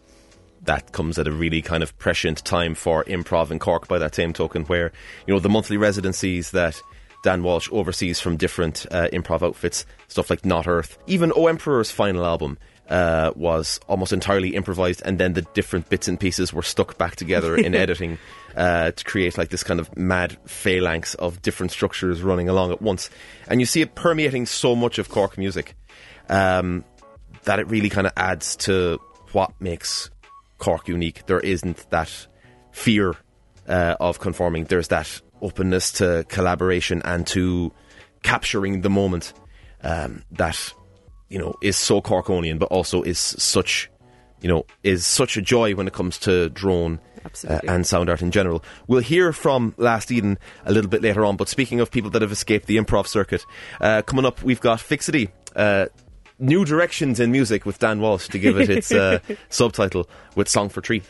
[0.64, 4.14] that comes at a really kind of prescient time for improv in Cork by that
[4.14, 4.92] same token where,
[5.26, 6.80] you know, the monthly residencies that
[7.22, 10.98] Dan Walsh oversees from different uh, improv outfits, stuff like Not Earth.
[11.06, 12.58] Even O Emperor's final album
[12.88, 17.16] uh, was almost entirely improvised and then the different bits and pieces were stuck back
[17.16, 18.18] together in editing
[18.56, 22.82] uh, to create like this kind of mad phalanx of different structures running along at
[22.82, 23.10] once.
[23.48, 25.74] And you see it permeating so much of Cork music
[26.28, 26.84] um,
[27.44, 29.00] that it really kind of adds to
[29.32, 30.10] what makes
[30.58, 31.26] Cork unique.
[31.26, 32.26] There isn't that
[32.70, 33.14] fear
[33.68, 34.64] uh, of conforming.
[34.64, 37.72] There's that openness to collaboration and to
[38.22, 39.32] capturing the moment
[39.82, 40.72] um, that
[41.34, 43.90] you know is so Corkonian, but also is such
[44.40, 47.00] you know is such a joy when it comes to drone.
[47.48, 48.62] Uh, and sound art in general.
[48.86, 52.20] We'll hear from Last Eden a little bit later on, but speaking of people that
[52.20, 53.46] have escaped the improv circuit,
[53.80, 55.86] uh, coming up we've got Fixity, uh,
[56.38, 60.68] New Directions in Music with Dan Walsh to give it its uh, subtitle with Song
[60.68, 61.02] for Tree.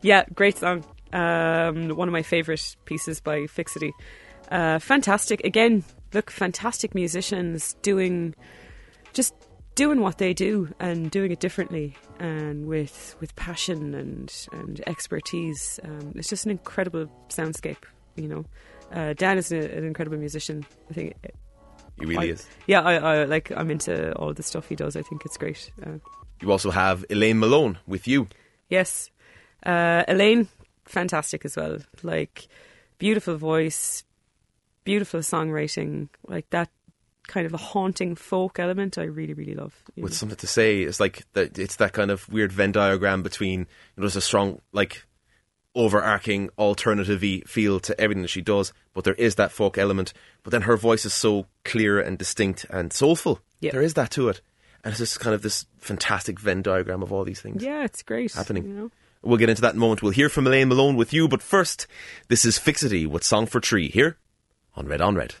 [0.00, 0.84] Yeah, great song.
[1.12, 3.92] Um, one of my favourite pieces by Fixity.
[4.52, 5.42] Uh, fantastic.
[5.44, 5.82] Again,
[6.14, 8.36] look, fantastic musicians doing
[9.12, 9.34] just
[9.78, 15.78] doing what they do and doing it differently and with with passion and and expertise.
[15.84, 17.84] Um, it's just an incredible soundscape.
[18.16, 18.44] You know,
[18.92, 20.66] uh, Dan is a, an incredible musician.
[20.90, 21.14] I think.
[22.00, 22.46] He really I- is.
[22.66, 23.52] Yeah, I, I like.
[23.56, 24.96] I'm into all the stuff he does.
[24.96, 25.70] I think it's great.
[25.84, 25.98] Uh,
[26.42, 28.26] You also have Elaine Malone with you.
[28.70, 29.10] Yes.
[29.66, 30.46] Uh, Elaine,
[30.84, 31.78] fantastic as well.
[32.02, 32.46] Like,
[32.98, 34.04] beautiful voice,
[34.84, 36.68] beautiful songwriting, like that
[37.28, 39.80] kind of a haunting folk element I really, really love.
[39.94, 40.16] you with know.
[40.16, 40.82] something to say.
[40.82, 41.58] It's like that.
[41.58, 43.66] It's that kind of weird Venn diagram between you
[43.96, 45.04] know, there's a strong like
[45.76, 50.12] overarching alternative feel to everything that she does, but there is that folk element.
[50.42, 53.40] But then her voice is so clear and distinct and soulful.
[53.60, 53.70] Yeah.
[53.70, 54.40] There is that to it,
[54.82, 57.62] and it's just kind of this fantastic Venn diagram of all these things.
[57.62, 58.32] Yeah, it's great.
[58.32, 58.64] Happening.
[58.64, 58.90] You know?
[59.22, 60.02] We'll get into that in a moment.
[60.02, 61.86] We'll hear from Elaine Malone with you, but first,
[62.28, 64.16] this is Fixity with Song for Tree here
[64.74, 65.34] on Red on Red.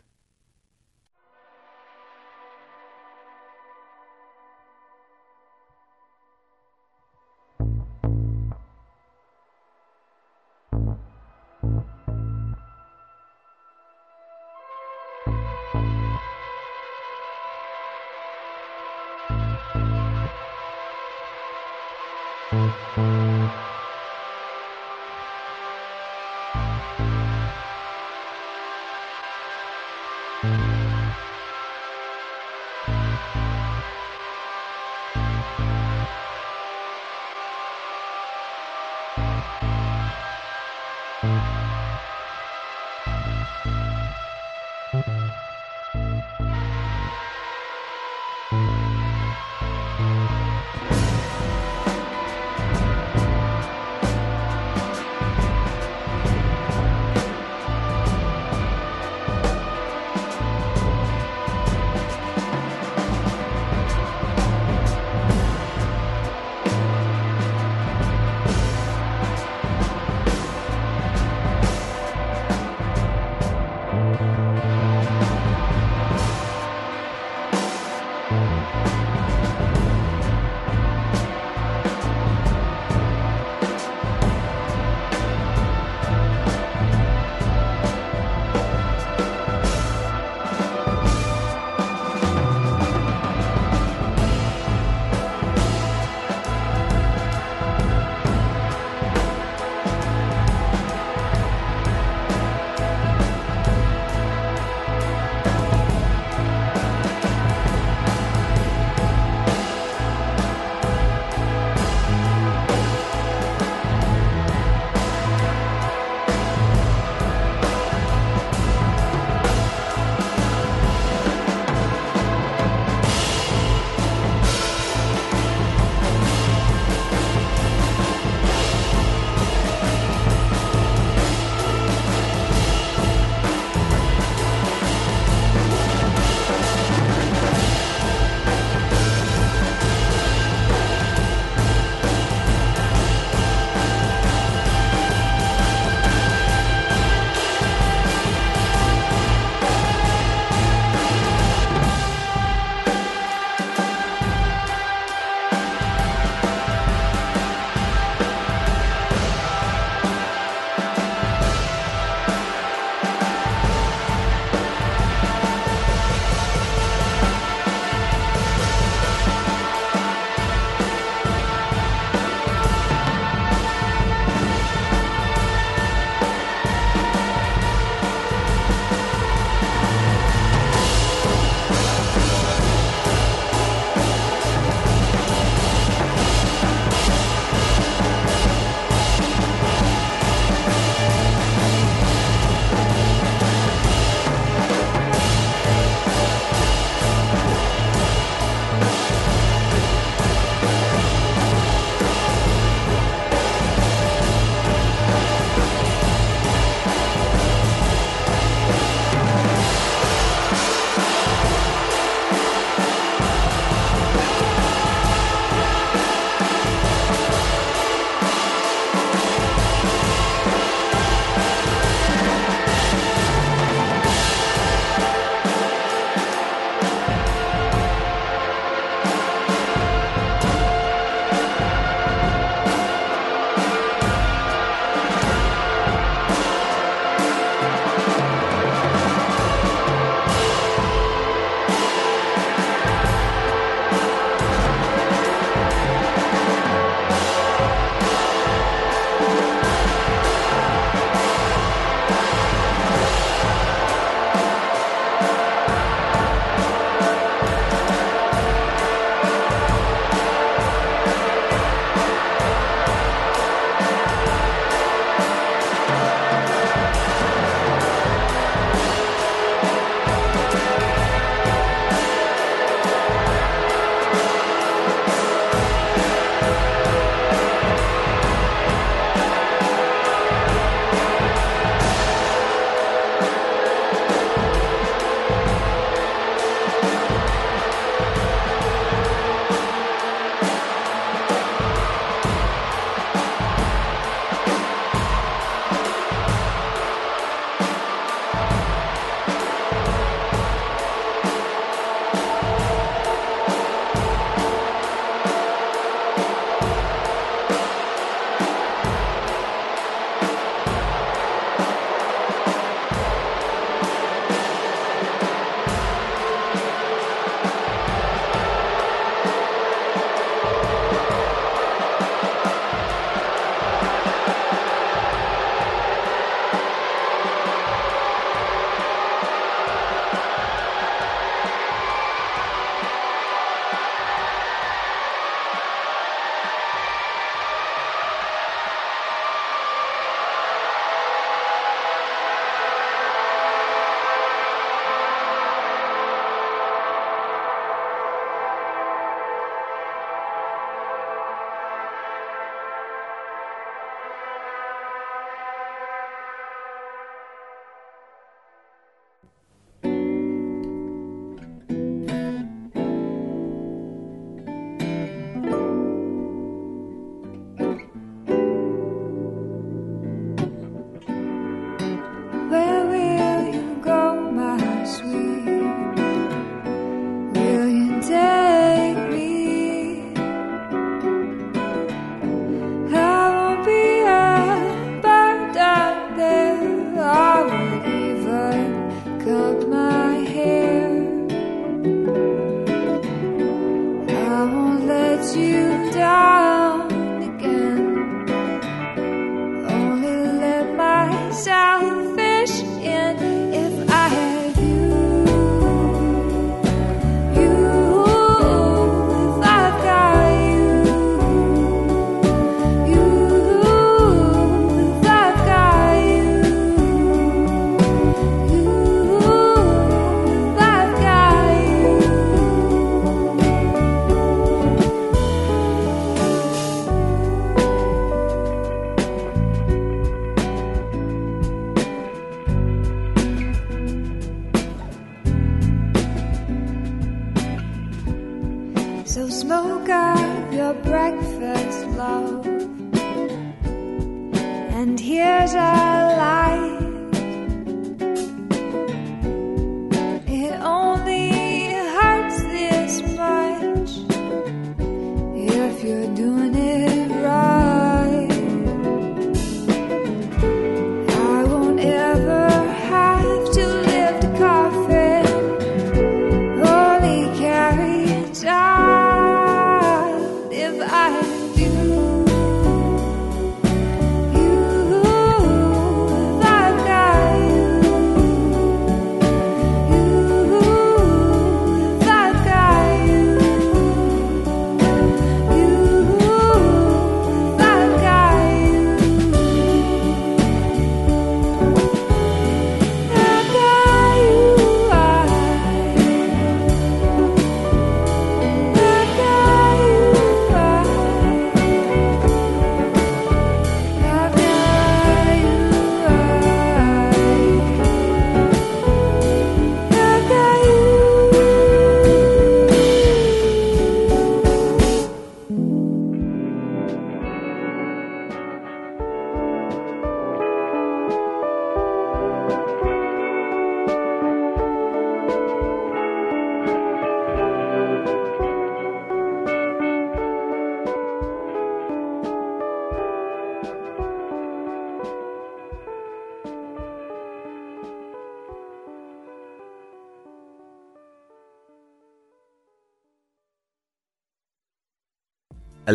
[395.36, 396.47] you die.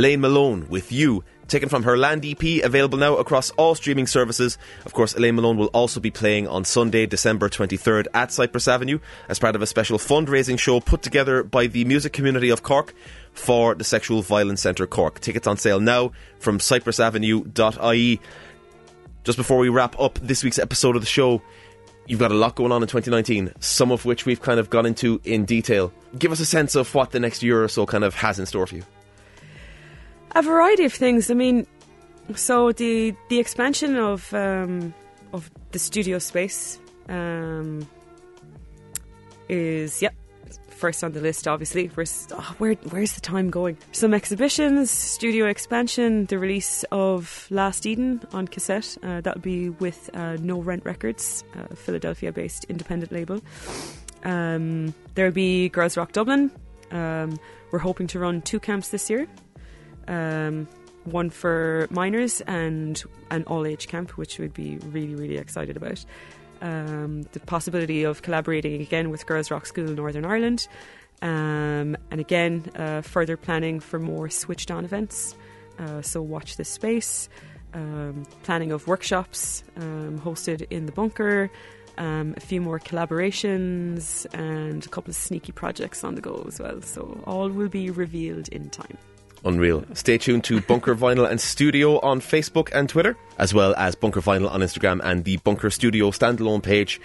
[0.04, 4.58] Elaine Malone with You, taken from her Land EP, available now across all streaming services.
[4.86, 9.00] Of course, Elaine Malone will also be playing on Sunday, December 23rd at Cypress Avenue
[9.30, 12.94] as part of a special fundraising show put together by the music community of Cork
[13.32, 15.22] for the Sexual Violence Centre Cork.
[15.22, 18.20] Tickets on sale now from cypressavenue.ie.
[19.24, 21.42] Just before we wrap up this week's episode of the show,
[22.08, 24.86] you've got a lot going on in 2019, some of which we've kind of gone
[24.86, 25.94] into in detail.
[26.20, 28.46] Give us a sense of what the next year or so kind of has in
[28.46, 28.84] store for you.
[30.32, 31.30] A variety of things.
[31.30, 31.68] I mean,
[32.36, 34.94] so the the expansion of um,
[35.32, 36.80] of the studio space
[37.10, 37.88] um,
[39.50, 40.16] is yep
[40.70, 41.48] first on the list.
[41.48, 42.32] Obviously, first.
[42.36, 43.78] Oh, where where's the time going?
[43.92, 48.98] Some exhibitions, studio expansion, the release of Last Eden on cassette.
[49.04, 51.44] Uh, that'll be with uh, No Rent Records,
[51.76, 53.42] Philadelphia-based independent label.
[54.24, 56.52] Um, there'll be Girls Rock Dublin.
[56.92, 57.40] Um,
[57.72, 59.28] we're hoping to run two camps this year
[60.08, 60.68] um,
[61.06, 66.04] one for minors and an all age camp, which we'd be really, really excited about.
[66.62, 70.68] Um, the possibility of collaborating again with Girls Rock School Northern Ireland,
[71.22, 75.36] um, and again, uh, further planning for more switched on events.
[75.80, 77.30] Uh, so, watch this space.
[77.74, 81.50] Um, planning of workshops um, hosted in the bunker,
[81.98, 86.60] um, a few more collaborations, and a couple of sneaky projects on the go as
[86.60, 86.82] well.
[86.82, 88.98] So, all will be revealed in time.
[89.46, 89.84] Unreal.
[89.94, 94.22] Stay tuned to Bunker Vinyl and Studio on Facebook and Twitter, as well as Bunker
[94.22, 97.02] Vinyl on Instagram and the Bunker Studio standalone page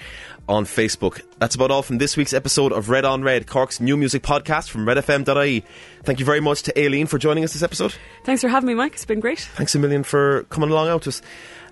[0.48, 1.20] on Facebook.
[1.38, 4.70] That's about all from this week's episode of Red on Red, Cork's new music podcast
[4.70, 5.64] from redfm.ie.
[6.04, 7.94] Thank you very much to Aileen for joining us this episode.
[8.24, 8.94] Thanks for having me, Mike.
[8.94, 9.40] It's been great.
[9.40, 11.22] Thanks a million for coming along out to us.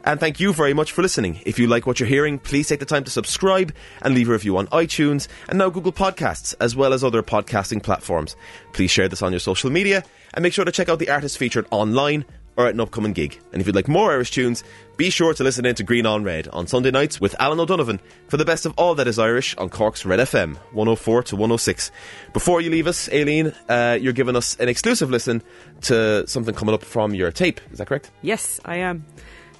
[0.04, 1.40] And thank you very much for listening.
[1.44, 4.32] If you like what you're hearing, please take the time to subscribe and leave a
[4.32, 8.36] review on iTunes and now Google Podcasts, as well as other podcasting platforms.
[8.72, 10.04] Please share this on your social media
[10.36, 12.24] and make sure to check out the artists featured online
[12.56, 13.38] or at an upcoming gig.
[13.52, 14.64] And if you'd like more Irish tunes,
[14.96, 18.00] be sure to listen in to Green on Red on Sunday nights with Alan O'Donovan
[18.28, 21.90] for the best of all that is Irish on Cork's Red FM 104 to 106.
[22.32, 25.42] Before you leave us, Aileen, uh, you're giving us an exclusive listen
[25.82, 27.60] to something coming up from your tape.
[27.72, 28.10] Is that correct?
[28.22, 29.04] Yes, I am.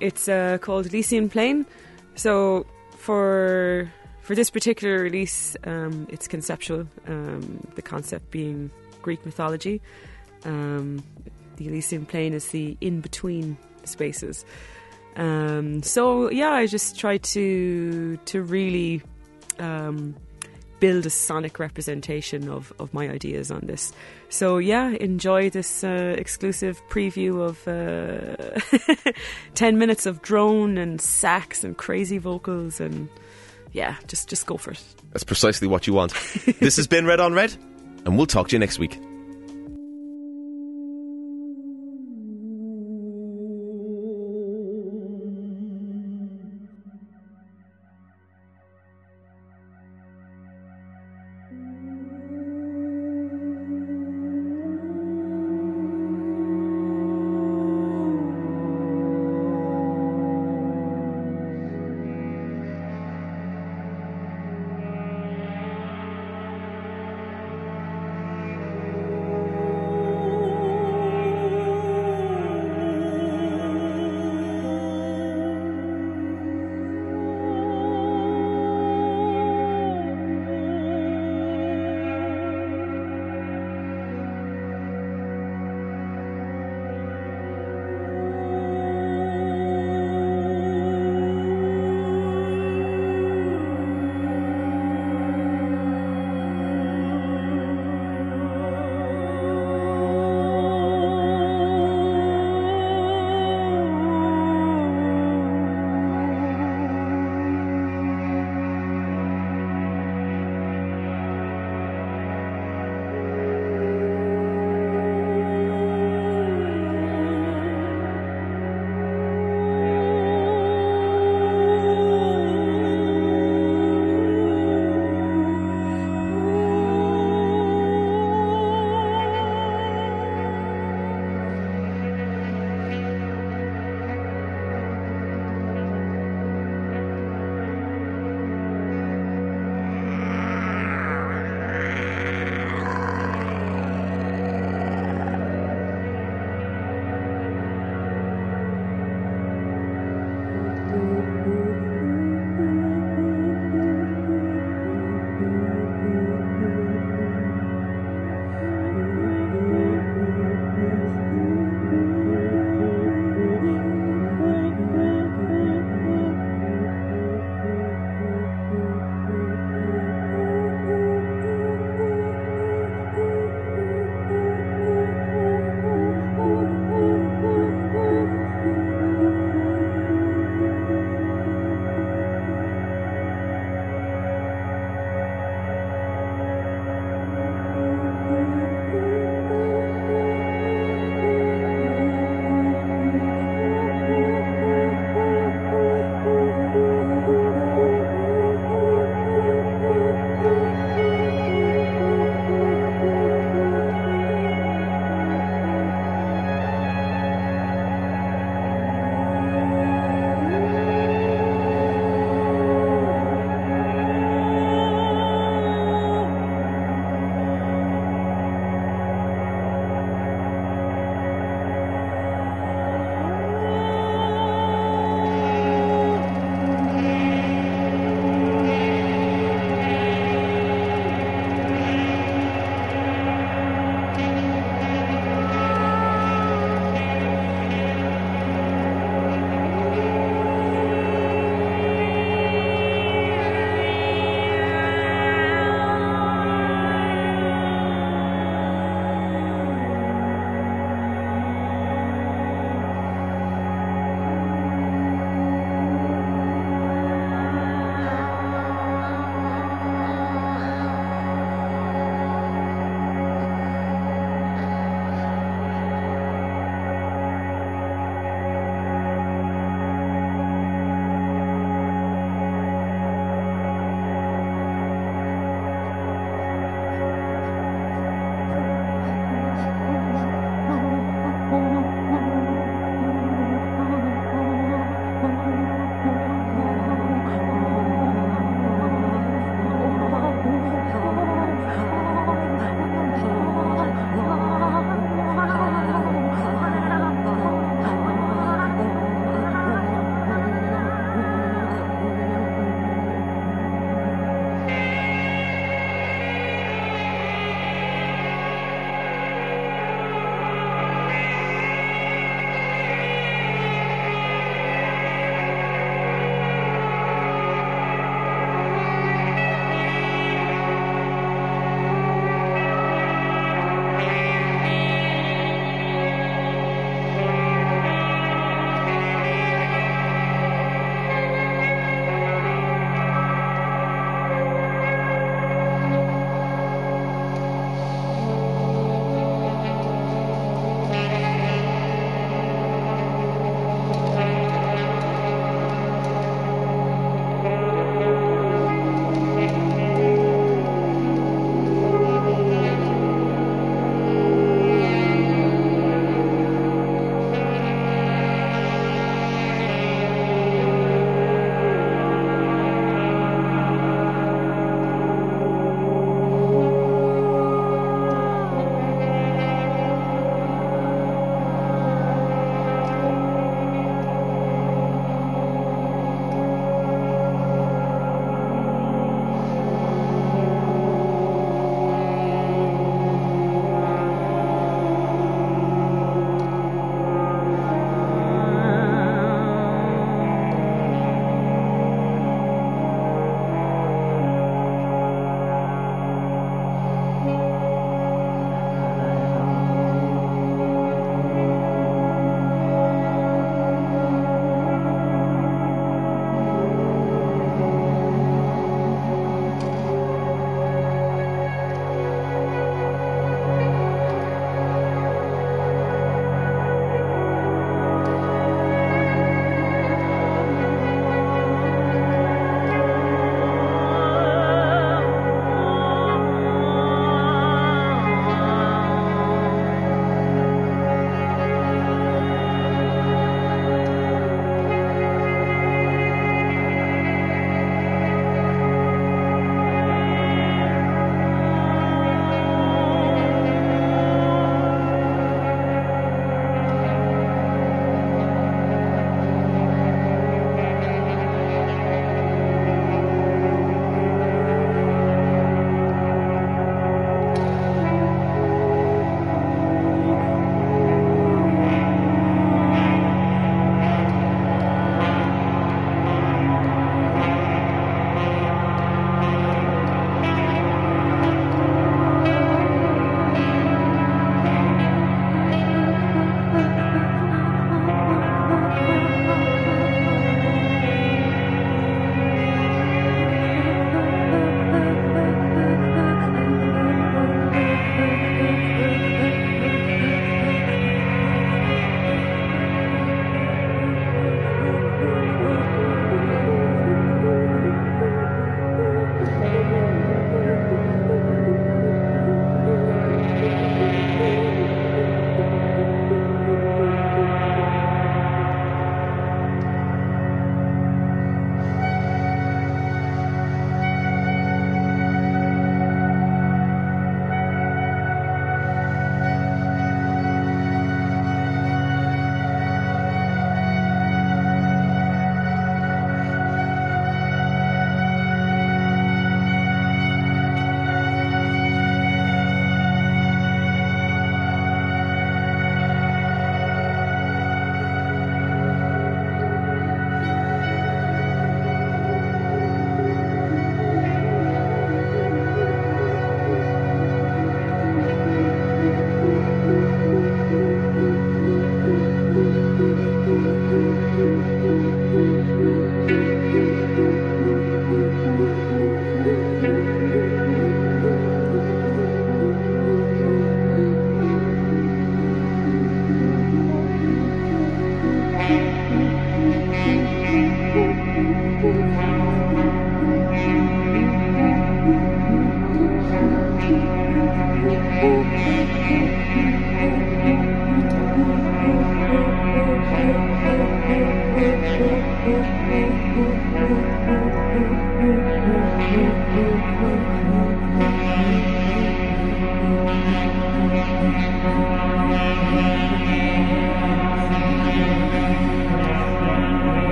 [0.00, 1.66] It's uh, called Elysian Plain.
[2.14, 3.90] So for
[4.22, 6.86] for this particular release, um, it's conceptual.
[7.06, 8.70] Um, the concept being
[9.02, 9.82] Greek mythology.
[10.44, 11.02] Um,
[11.56, 14.44] the Elysian plain is the in between spaces.
[15.16, 19.02] Um, so yeah, I just try to to really
[19.58, 20.16] um,
[20.80, 23.92] build a sonic representation of, of my ideas on this.
[24.28, 29.12] So yeah, enjoy this uh, exclusive preview of uh,
[29.54, 33.08] ten minutes of drone and sax and crazy vocals and
[33.72, 34.82] yeah, just just go for it.
[35.12, 36.12] That's precisely what you want.
[36.60, 37.54] this has been Red on Red,
[38.04, 38.98] and we'll talk to you next week.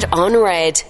[0.00, 0.89] Red on Red.